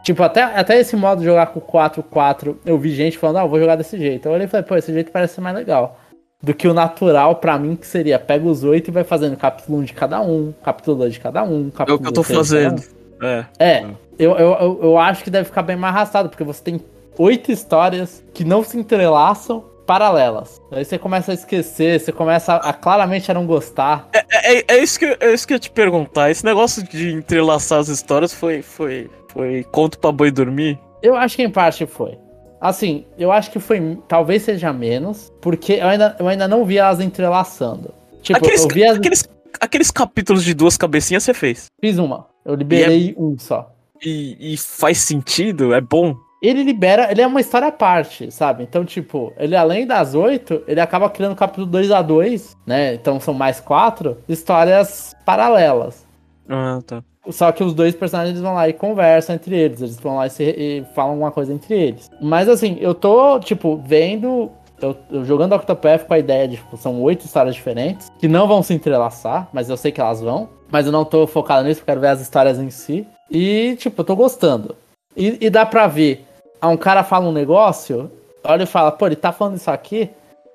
[0.08, 3.50] Tipo, até, até esse modo de jogar com 4-4, eu vi gente falando, ah, eu
[3.50, 4.26] vou jogar desse jeito.
[4.26, 6.00] Eu olhei e falei, pô, esse jeito parece ser mais legal.
[6.42, 9.80] Do que o natural para mim, que seria pega os oito e vai fazendo capítulo
[9.80, 12.24] 1 de cada um, capítulo 2 de cada um, capítulo É o que eu tô
[12.24, 12.82] fazendo.
[13.22, 13.26] Um.
[13.26, 13.46] É.
[13.60, 13.86] É.
[14.18, 16.80] Eu, eu, eu, acho que deve ficar bem mais arrastado, porque você tem
[17.18, 20.62] oito histórias que não se entrelaçam paralelas.
[20.72, 24.08] Aí você começa a esquecer, você começa a, a claramente a não gostar.
[24.14, 26.32] É, é, é, é, isso que, é isso que eu ia te perguntar.
[26.32, 30.80] Esse negócio de entrelaçar as histórias foi, foi, foi conto pra boi dormir?
[31.02, 32.18] Eu acho que em parte foi.
[32.60, 33.98] Assim, eu acho que foi.
[34.08, 37.94] Talvez seja menos, porque eu ainda, eu ainda não vi elas entrelaçando.
[38.22, 38.98] Tipo, aqueles, eu vi as...
[38.98, 41.68] aqueles, aqueles capítulos de duas cabecinhas você fez?
[41.80, 42.28] Fiz uma.
[42.44, 43.22] Eu liberei é...
[43.22, 43.72] um só.
[44.04, 45.74] E, e, faz sentido?
[45.74, 46.16] É bom?
[46.42, 48.64] ele libera, ele é uma história à parte, sabe?
[48.64, 52.94] Então, tipo, ele além das oito, ele acaba criando capítulo 2 a 2 né?
[52.94, 56.06] Então são mais quatro histórias paralelas.
[56.50, 57.04] Ah, tá.
[57.30, 60.30] Só que os dois personagens vão lá e conversam entre eles, eles vão lá e,
[60.30, 62.10] se, e falam alguma coisa entre eles.
[62.22, 64.50] Mas assim, eu tô, tipo, vendo
[64.82, 68.48] eu, eu, jogando Octopath com a ideia de, tipo, são oito histórias diferentes, que não
[68.48, 70.50] vão se entrelaçar, mas eu sei que elas vão.
[70.72, 73.08] Mas eu não tô focado nisso, quero ver as histórias em si.
[73.32, 74.76] E, tipo, eu tô gostando.
[75.16, 76.26] E, e dá pra ver
[76.62, 78.12] ah, um cara fala um negócio,
[78.44, 80.10] olha e fala, pô, ele tá falando isso aqui,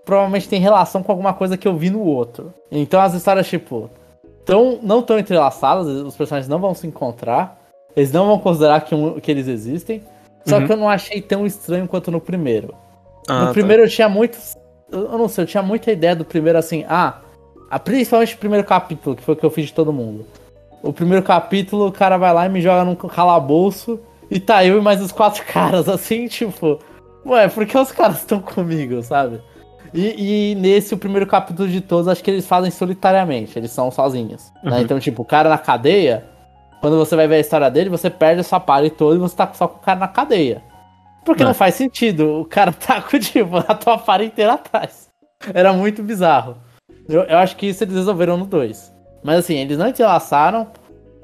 [0.05, 2.53] provavelmente tem relação com alguma coisa que eu vi no outro.
[2.71, 3.91] Então as histórias, tipo,
[4.45, 7.59] tão, não estão entrelaçadas, os personagens não vão se encontrar,
[7.97, 10.03] eles não vão considerar que, um, que eles existem,
[10.45, 10.67] só uhum.
[10.67, 12.75] que eu não achei tão estranho quanto no primeiro.
[13.29, 13.53] Ah, no tá.
[13.53, 14.39] primeiro eu tinha muito.
[14.91, 17.21] Eu não sei, eu tinha muita ideia do primeiro assim, ah,
[17.85, 20.27] principalmente o primeiro capítulo, que foi o que eu fiz de todo mundo.
[20.83, 24.79] O primeiro capítulo, o cara vai lá e me joga num calabouço e tá eu
[24.79, 26.79] e mais os quatro caras, assim, tipo.
[27.25, 29.41] Ué, por que os caras estão comigo, sabe?
[29.95, 33.91] E, e, nesse, o primeiro capítulo de todos, acho que eles fazem solitariamente, eles são
[33.91, 34.51] sozinhos.
[34.63, 34.77] Né?
[34.77, 34.81] Uhum.
[34.83, 36.25] Então, tipo, o cara na cadeia,
[36.81, 39.37] quando você vai ver a história dele, você perde a sua party toda e você
[39.37, 40.63] tá só com o cara na cadeia.
[41.25, 45.09] Porque não, não faz sentido, o cara tá com, tipo, a tua party inteira atrás.
[45.53, 46.57] Era muito bizarro.
[47.09, 48.93] Eu, eu acho que isso eles resolveram no 2.
[49.23, 50.69] Mas assim, eles não entrelaçaram.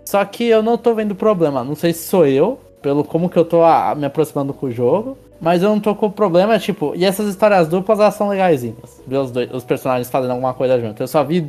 [0.04, 1.62] Só que eu não tô vendo problema.
[1.62, 4.70] Não sei se sou eu, pelo como que eu tô a, me aproximando com o
[4.70, 5.18] jogo.
[5.40, 9.02] Mas eu não tô com problema, tipo, e essas histórias duplas elas são legaisinhas.
[9.06, 11.00] Ver os, dois, os personagens fazendo alguma coisa junto.
[11.02, 11.48] Eu só vi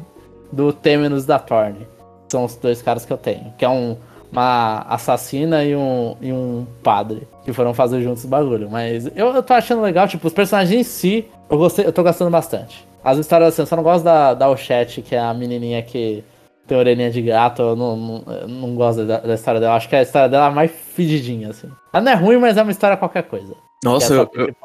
[0.52, 1.88] do Temenos da Thorne.
[2.28, 3.52] São os dois caras que eu tenho.
[3.58, 3.98] Que é um,
[4.32, 7.28] uma assassina e um, e um padre.
[7.44, 8.70] Que foram fazer juntos o bagulho.
[8.70, 12.04] Mas eu, eu tô achando legal, tipo, os personagens em si, eu, gostei, eu tô
[12.04, 12.88] gostando bastante.
[13.04, 16.24] As histórias assim, eu só não gosto da, da Ochette, que é a menininha que
[16.68, 19.76] tem orelhinha de gato, eu não, não, eu não gosto da, da, história dela.
[19.76, 21.68] Acho que a história dela é mais fedidinha, assim.
[21.92, 23.56] Ela não é ruim, mas é uma história qualquer coisa.
[23.84, 24.55] Nossa, é eu, eu,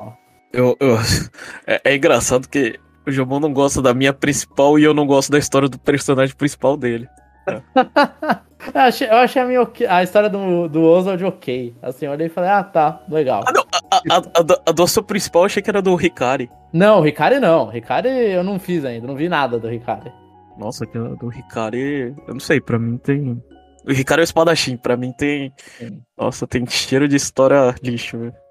[0.53, 0.99] eu, eu,
[1.67, 5.31] é, é, engraçado que o Jomon não gosta da minha principal e eu não gosto
[5.31, 7.09] da história do personagem principal dele.
[7.47, 7.61] É.
[8.75, 11.75] eu achei, eu achei a, minha, a história do, do Oswald ok.
[11.83, 13.43] Assim, eu olhei e falei, ah, tá, legal.
[13.47, 16.51] Ah, não, a, a, a, a, do seu principal eu achei que era do Ricari.
[16.73, 17.69] Não, o Ricari não.
[17.69, 20.11] Ricari eu não fiz ainda, não vi nada do Ricari.
[20.59, 22.15] Nossa, aquela do Ricari.
[22.27, 23.43] Eu não sei, pra mim tem.
[23.87, 25.53] O Ricari é o espadachim, pra mim tem.
[25.79, 26.01] Sim.
[26.17, 28.44] Nossa, tem cheiro de história lixo, velho.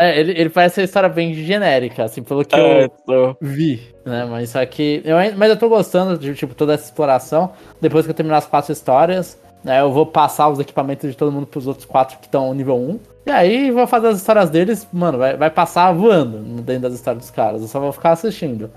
[0.00, 3.36] É, ele, ele parece uma história bem genérica, assim, pelo que é, eu tô...
[3.38, 4.24] vi, né?
[4.24, 5.02] Mas só que.
[5.04, 7.52] Eu, mas eu tô gostando de, tipo, toda essa exploração.
[7.82, 9.78] Depois que eu terminar as quatro histórias, né?
[9.82, 12.98] Eu vou passar os equipamentos de todo mundo pros outros quatro que estão nível 1.
[13.26, 17.24] E aí vou fazer as histórias deles, mano, vai, vai passar voando dentro das histórias
[17.24, 17.60] dos caras.
[17.60, 18.70] Eu só vou ficar assistindo.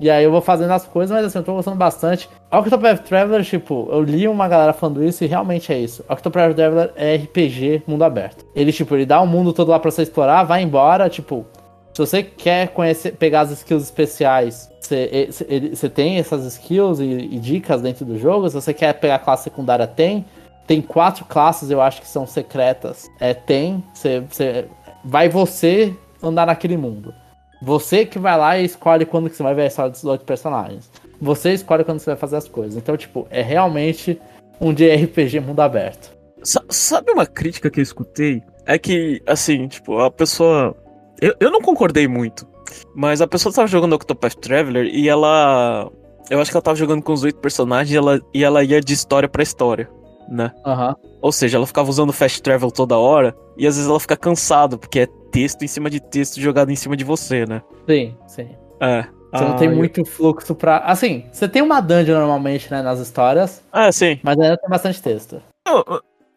[0.00, 2.28] E aí eu vou fazendo as coisas, mas assim, eu tô gostando bastante.
[2.52, 6.04] Octopath Traveler, tipo, eu li uma galera falando isso e realmente é isso.
[6.08, 8.44] Octopath Traveler é RPG mundo aberto.
[8.54, 11.44] Ele, tipo, ele dá o um mundo todo lá pra você explorar, vai embora, tipo...
[11.92, 15.28] Se você quer conhecer, pegar as skills especiais, você,
[15.74, 18.48] você tem essas skills e, e, dicas dentro do jogo.
[18.48, 20.24] Se você quer pegar a classe secundária, tem.
[20.64, 23.10] Tem quatro classes, eu acho que são secretas.
[23.18, 23.82] É, tem.
[23.92, 24.66] Você, você,
[25.04, 25.92] vai você
[26.22, 27.12] andar naquele mundo.
[27.60, 30.26] Você que vai lá e escolhe quando que você vai ver a história dos outros
[30.26, 30.90] personagens.
[31.20, 32.76] Você escolhe quando você vai fazer as coisas.
[32.76, 34.20] Então, tipo, é realmente
[34.60, 36.16] um JRPG mundo aberto.
[36.42, 38.42] Sabe uma crítica que eu escutei?
[38.64, 40.76] É que, assim, tipo, a pessoa.
[41.20, 42.46] Eu, eu não concordei muito.
[42.94, 45.90] Mas a pessoa tava jogando Octopath Traveler e ela.
[46.30, 48.80] Eu acho que ela tava jogando com os oito personagens e ela, e ela ia
[48.80, 49.88] de história para história,
[50.28, 50.52] né?
[50.64, 50.94] Uhum.
[51.22, 54.76] Ou seja, ela ficava usando fast travel toda hora e às vezes ela fica cansada,
[54.76, 57.62] porque é texto em cima de texto jogado em cima de você, né?
[57.88, 58.48] Sim, sim.
[58.80, 59.02] É.
[59.02, 59.76] Você ah, não tem eu...
[59.76, 60.78] muito fluxo pra.
[60.78, 63.62] Assim, você tem uma dungeon normalmente, né, nas histórias.
[63.70, 64.18] Ah, sim.
[64.22, 65.42] Mas ainda tem bastante texto.
[65.66, 65.84] Não,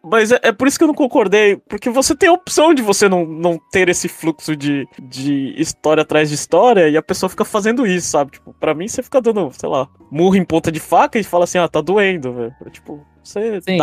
[0.03, 2.81] mas é, é, por isso que eu não concordei, porque você tem a opção de
[2.81, 7.29] você não, não ter esse fluxo de, de história atrás de história e a pessoa
[7.29, 8.31] fica fazendo isso, sabe?
[8.31, 11.43] Tipo, pra mim você fica dando, sei lá, murro em ponta de faca e fala
[11.43, 12.55] assim, ah, tá doendo, velho.
[12.71, 13.77] Tipo, você sim.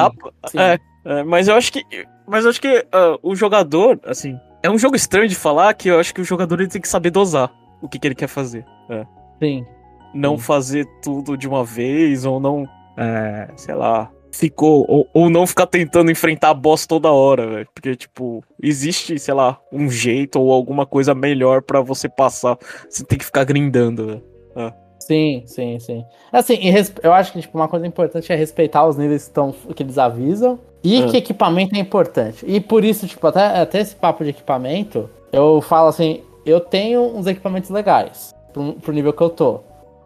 [0.49, 0.59] Sim.
[0.59, 1.85] É, é, mas eu acho que.
[2.27, 5.89] Mas eu acho que uh, o jogador, assim, é um jogo estranho de falar que
[5.89, 8.29] eu acho que o jogador ele tem que saber dosar o que, que ele quer
[8.29, 8.65] fazer.
[8.91, 9.07] É.
[9.39, 9.67] Sim.
[10.15, 10.43] Não Sim.
[10.43, 12.67] fazer tudo de uma vez, ou não,
[12.97, 14.85] é, sei lá, ficou.
[14.89, 17.69] Ou, ou não ficar tentando enfrentar a boss toda hora, velho.
[17.75, 22.59] Porque, tipo, existe, sei lá, um jeito ou alguma coisa melhor para você passar.
[22.89, 24.25] Você tem que ficar grindando, velho.
[24.57, 24.88] É.
[24.99, 26.05] Sim, sim, sim.
[26.33, 26.59] Assim,
[27.03, 29.97] eu acho que tipo, uma coisa importante é respeitar os níveis que, tão, que eles
[29.97, 31.07] avisam e é.
[31.07, 32.45] que equipamento é importante.
[32.47, 37.03] E por isso, tipo, até, até esse papo de equipamento, eu falo assim, eu tenho
[37.03, 39.61] uns equipamentos legais pro, pro nível que eu tô.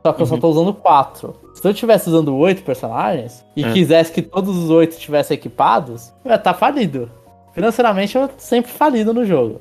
[0.05, 0.22] Só que uhum.
[0.22, 0.40] eu só uhum.
[0.40, 1.36] tô usando quatro.
[1.55, 3.72] Se eu estivesse usando oito personagens e é.
[3.72, 7.11] quisesse que todos os oito estivessem equipados, eu ia estar tá falido.
[7.53, 9.61] Financeiramente eu sempre falido no jogo.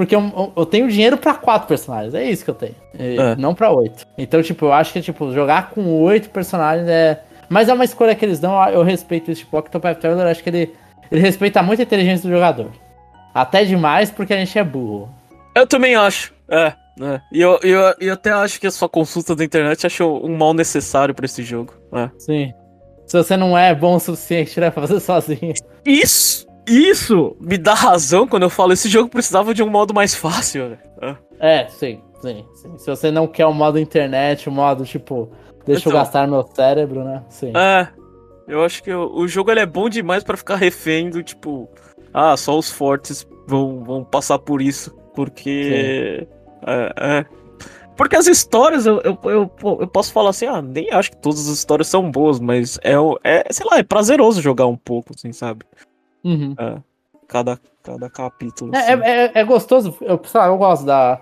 [0.00, 2.74] Porque eu, eu tenho dinheiro para quatro personagens, é isso que eu tenho.
[2.98, 3.36] É.
[3.36, 4.06] Não para oito.
[4.16, 7.20] Então, tipo, eu acho que tipo, jogar com oito personagens é
[7.50, 9.42] mas é uma escolha que eles dão, eu respeito isso.
[9.42, 10.72] Tipo, o Octopath Traveler, acho que ele,
[11.12, 12.70] ele respeita muito a inteligência do jogador.
[13.34, 15.14] Até demais porque a gente é burro.
[15.54, 16.72] Eu também acho, é.
[17.02, 17.20] é.
[17.30, 20.54] E eu, eu, eu até acho que a sua consulta da internet achou um mal
[20.54, 21.74] necessário para esse jogo.
[21.92, 22.08] É.
[22.18, 22.54] Sim.
[23.04, 25.52] Se você não é bom o suficiente, né, pra fazer sozinho.
[25.84, 26.46] Isso!
[26.66, 30.78] Isso me dá razão quando eu falo esse jogo precisava de um modo mais fácil.
[31.00, 31.16] É.
[31.38, 32.78] é, sim, sim, sim.
[32.78, 35.30] Se você não quer o um modo internet, o um modo tipo
[35.66, 37.22] Deixa então, eu gastar meu cérebro, né?
[37.28, 37.52] Sim.
[37.56, 37.88] É.
[38.48, 41.68] Eu acho que o, o jogo ele é bom demais para ficar refém do tipo.
[42.12, 44.90] Ah, só os fortes vão, vão passar por isso.
[45.14, 46.26] Porque.
[46.66, 47.26] É, é,
[47.96, 51.48] Porque as histórias, eu, eu, eu, eu, posso falar assim, ah, nem acho que todas
[51.48, 55.32] as histórias são boas, mas é, é sei lá, é prazeroso jogar um pouco, assim,
[55.32, 55.64] sabe?
[56.24, 56.54] Uhum.
[56.58, 56.76] É,
[57.26, 58.74] cada, cada capítulo.
[58.74, 59.02] É, assim.
[59.02, 61.20] é, é, é, gostoso, eu, eu gosto da.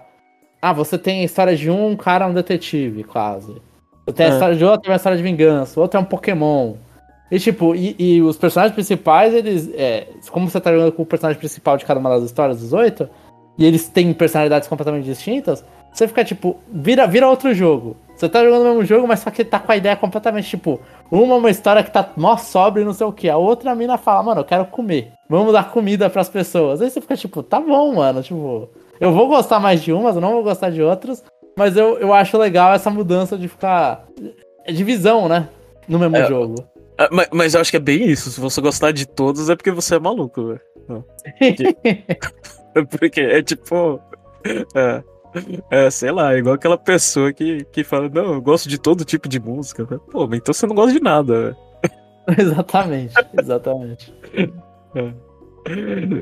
[0.61, 3.55] Ah, você tem a história de um cara, um detetive, quase.
[4.15, 4.33] Tem a é.
[4.33, 6.75] história de outro, tem uma história de vingança, outro é um Pokémon.
[7.31, 9.71] E tipo, e, e os personagens principais, eles.
[9.75, 12.73] É, como você tá jogando com o personagem principal de cada uma das histórias dos
[12.73, 13.09] oito,
[13.59, 17.97] e eles têm personalidades completamente distintas, você fica tipo, vira, vira outro jogo.
[18.19, 20.81] Você tá jogando o mesmo jogo, mas só que tá com a ideia completamente, tipo,
[21.09, 23.29] uma uma história que tá mó sobre não sei o que.
[23.29, 25.13] A outra a mina fala, mano, eu quero comer.
[25.31, 26.83] Vamos dar comida pras pessoas.
[26.83, 28.69] Aí você fica tipo, tá bom, mano, tipo,
[29.01, 31.23] eu vou gostar mais de umas, eu não vou gostar de outras.
[31.57, 34.05] Mas eu, eu acho legal essa mudança de ficar.
[34.65, 35.49] É divisão, né?
[35.89, 36.57] No mesmo é, jogo.
[36.99, 38.33] É, mas, mas, eu acho que é bem isso.
[38.33, 41.05] Se você gostar de todos, é porque você é maluco, velho.
[42.99, 44.01] porque é tipo.
[44.75, 45.05] É,
[45.71, 49.29] é, sei lá, igual aquela pessoa que, que fala, não, eu gosto de todo tipo
[49.29, 49.85] de música.
[50.11, 51.57] Pô, mas então você não gosta de nada,
[52.39, 54.15] Exatamente, exatamente.
[54.95, 55.13] É.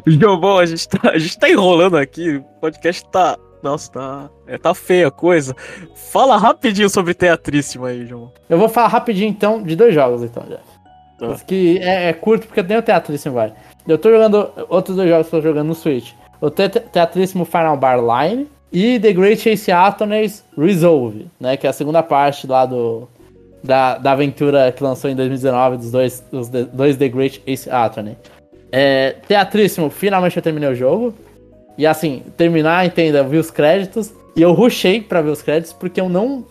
[0.07, 4.31] João, bom, a gente, tá, a gente tá enrolando aqui, o podcast tá nossa, tá,
[4.47, 5.55] é, tá feia a coisa.
[5.95, 8.33] Fala rapidinho sobre Teatríssimo aí, João.
[8.49, 10.59] Eu vou falar rapidinho então de dois jogos, então, já.
[11.19, 11.35] Tá.
[11.45, 13.53] Que é, é, curto porque tem o Teatríssimo, vai.
[13.89, 16.13] Eu tô jogando outros dois jogos que eu tô jogando no Switch.
[16.41, 18.49] O te Teatríssimo Final Bar Line
[18.79, 21.57] e The Great Chase Attorneys Resolve, né?
[21.57, 23.09] Que é a segunda parte lá do,
[23.65, 28.19] da, da aventura que lançou em 2019 dos dois, dos dois The Great Ace Attorney.
[28.71, 31.15] É, teatríssimo, finalmente eu terminei o jogo.
[31.79, 34.13] E assim, terminar, entenda, vi os créditos.
[34.37, 36.45] E eu rushei pra ver os créditos porque eu não.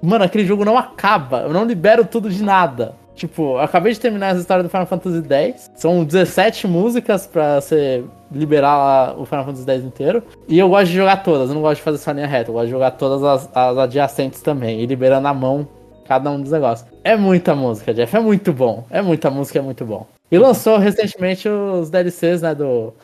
[0.00, 1.40] Mano, aquele jogo não acaba.
[1.40, 2.94] Eu não libero tudo de nada.
[3.14, 5.70] Tipo, acabei de terminar essa história do Final Fantasy X.
[5.76, 10.22] São 17 músicas pra você liberar o Final Fantasy X inteiro.
[10.48, 12.50] E eu gosto de jogar todas, eu não gosto de fazer essa linha reta.
[12.50, 14.80] Eu gosto de jogar todas as, as adjacentes também.
[14.80, 15.68] E liberando a mão
[16.06, 16.88] cada um dos negócios.
[17.04, 18.16] É muita música, Jeff.
[18.16, 18.84] É muito bom.
[18.90, 20.06] É muita música, é muito bom.
[20.30, 22.94] E lançou recentemente os DLCs, né, do,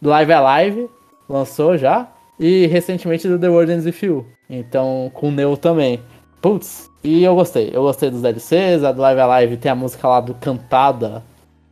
[0.00, 0.88] do Live Alive
[1.28, 2.08] lançou já.
[2.38, 4.26] E recentemente do The World Ends With You.
[4.48, 6.00] Então, com o Neo também.
[6.40, 7.70] Putz, e eu gostei.
[7.72, 11.22] Eu gostei dos DLCs, a do Live Alive tem a música lá do Cantada,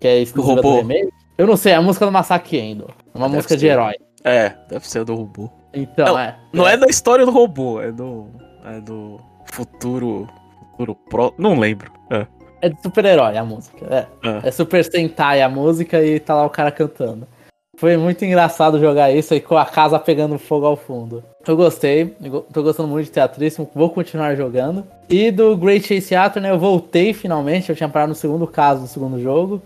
[0.01, 1.11] que é exclusiva do, do remake.
[1.37, 2.89] Eu não sei, é a música do Massacre Endo.
[3.15, 3.61] É uma deve música ser.
[3.61, 3.95] de herói.
[4.23, 5.51] É, deve ser do robô.
[5.73, 6.37] Então, não, é.
[6.53, 6.75] Não é.
[6.75, 8.27] é da história do robô, é do.
[8.65, 9.21] É do
[9.53, 10.29] futuro.
[10.71, 11.35] Futuro pro.
[11.37, 11.93] Não lembro.
[12.11, 12.27] É.
[12.63, 13.87] É de super-herói a música.
[13.91, 14.07] É.
[14.27, 14.49] É.
[14.49, 17.29] é Super Sentai a música e tá lá o cara cantando.
[17.77, 21.23] Foi muito engraçado jogar isso aí com a casa pegando fogo ao fundo.
[21.47, 22.17] Eu gostei,
[22.53, 24.85] tô gostando muito de Teatríssimo, vou continuar jogando.
[25.11, 28.83] E do Great Chase Theater, né, eu voltei finalmente, eu tinha parado no segundo caso
[28.83, 29.61] do segundo jogo.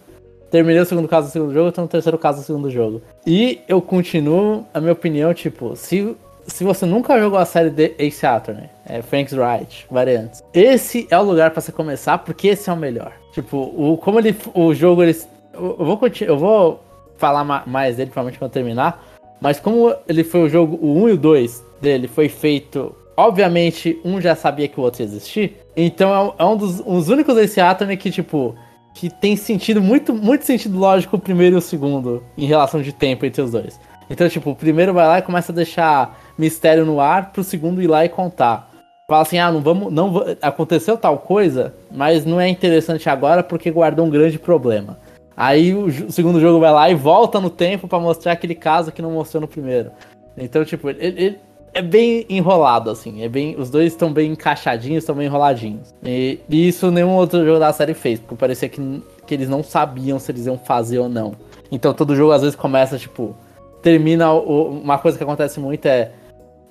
[0.50, 3.00] Terminei o segundo caso do segundo jogo, tô no terceiro caso do segundo jogo.
[3.24, 6.16] E eu continuo, a minha opinião, tipo, se,
[6.46, 11.18] se você nunca jogou a série de Ace Attorney, é Frank's Wright, variantes, esse é
[11.18, 13.12] o lugar para você começar, porque esse é o melhor.
[13.32, 15.16] Tipo, o, como ele, o jogo, ele,
[15.54, 16.80] eu, eu vou, eu vou
[17.16, 19.17] falar mais dele, provavelmente quando terminar.
[19.40, 22.94] Mas como ele foi o jogo, o 1 e o 2 dele foi feito.
[23.16, 25.56] Obviamente, um já sabia que o outro ia existir.
[25.76, 28.54] Então é um dos os únicos desse Attorney que, tipo,
[28.94, 32.92] que tem sentido, muito, muito sentido lógico o primeiro e o segundo, em relação de
[32.92, 33.78] tempo entre os dois.
[34.10, 37.82] Então, tipo, o primeiro vai lá e começa a deixar mistério no ar pro segundo
[37.82, 38.70] ir lá e contar.
[39.08, 39.92] Fala assim, ah, não vamos.
[39.92, 44.98] Não, aconteceu tal coisa, mas não é interessante agora porque guardou um grande problema.
[45.40, 49.00] Aí o, segundo jogo vai lá e volta no tempo para mostrar aquele caso que
[49.00, 49.92] não mostrou no primeiro.
[50.36, 51.38] Então, tipo, ele, ele
[51.72, 53.22] é bem enrolado, assim.
[53.22, 55.94] É bem, os dois estão bem encaixadinhos, estão bem enroladinhos.
[56.02, 59.62] E, e, isso nenhum outro jogo da série fez, porque parecia que, que eles não
[59.62, 61.34] sabiam se eles iam fazer ou não.
[61.70, 63.36] Então todo jogo às vezes começa, tipo,
[63.80, 64.32] termina.
[64.32, 66.10] O, uma coisa que acontece muito é.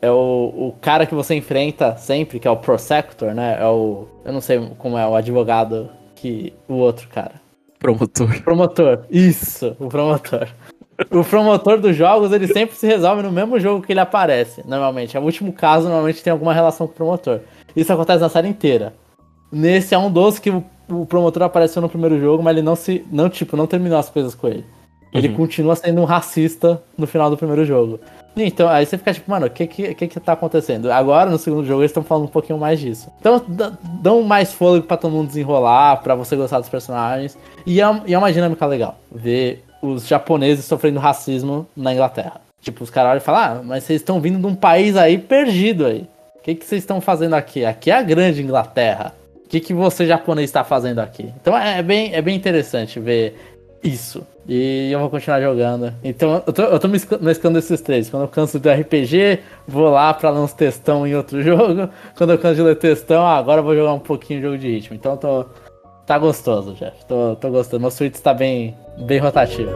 [0.01, 3.57] É o, o cara que você enfrenta sempre, que é o Prosector, né?
[3.61, 4.07] É o.
[4.25, 6.53] Eu não sei como é o advogado que.
[6.67, 7.46] O outro cara.
[7.87, 8.41] Promotor.
[8.43, 10.49] Promotor, isso, o promotor.
[11.09, 15.15] O promotor dos jogos, ele sempre se resolve no mesmo jogo que ele aparece, normalmente.
[15.15, 17.39] É o último caso, normalmente tem alguma relação com o promotor.
[17.75, 18.93] Isso acontece na série inteira.
[19.49, 23.05] Nesse é um dos que o, promotor apareceu no primeiro jogo, mas ele não se.
[23.09, 24.65] Não, tipo, não terminou as coisas com ele.
[25.13, 25.35] Ele uhum.
[25.35, 28.01] continua sendo um racista no final do primeiro jogo.
[28.43, 30.91] Então, aí você fica tipo, mano, o que que, que que tá acontecendo?
[30.91, 33.11] Agora, no segundo jogo, eles estão falando um pouquinho mais disso.
[33.19, 33.41] Então,
[34.01, 37.37] dão mais fôlego pra todo mundo desenrolar, pra você gostar dos personagens.
[37.65, 42.41] E é, e é uma dinâmica legal, ver os japoneses sofrendo racismo na Inglaterra.
[42.61, 45.17] Tipo, os caras olham e falam, ah, mas vocês estão vindo de um país aí
[45.17, 46.07] perdido aí.
[46.35, 47.65] O que, que vocês estão fazendo aqui?
[47.65, 49.13] Aqui é a grande Inglaterra.
[49.45, 51.31] O que, que você japonês está fazendo aqui?
[51.41, 53.35] Então é, é bem, é bem interessante ver
[53.83, 54.25] isso.
[54.47, 55.93] E eu vou continuar jogando.
[56.03, 58.09] Então eu tô, eu tô mesclando esses três.
[58.09, 61.89] Quando eu canso do RPG, vou lá pra ler uns textão em outro jogo.
[62.15, 64.57] Quando eu canso de ler textão, ah, agora eu vou jogar um pouquinho de jogo
[64.57, 64.95] de ritmo.
[64.95, 65.45] Então tô.
[66.05, 67.05] Tá gostoso, Jeff.
[67.05, 67.81] Tô, tô gostando.
[67.81, 69.71] Meu Switch tá bem, bem rotativo.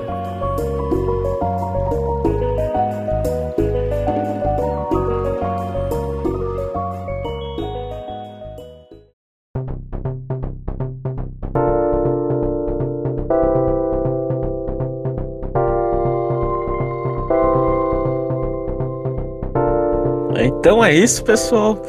[20.61, 21.81] Então é isso, pessoal.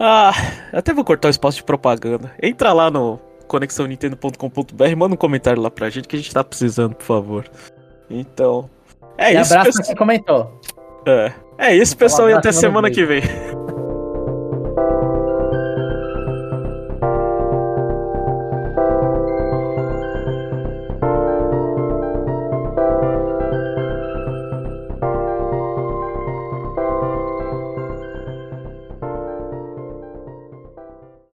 [0.00, 0.32] Ah,
[0.72, 2.32] até vou cortar o espaço de propaganda.
[2.42, 6.94] Entra lá no conexãonintendo.com.br, manda um comentário lá pra gente que a gente tá precisando,
[6.94, 7.44] por favor.
[8.08, 8.70] Então,
[9.18, 9.86] é E isso, abraço pessoal.
[9.88, 10.60] quem comentou.
[11.06, 13.20] É, é isso, falar pessoal, e até semana que vem.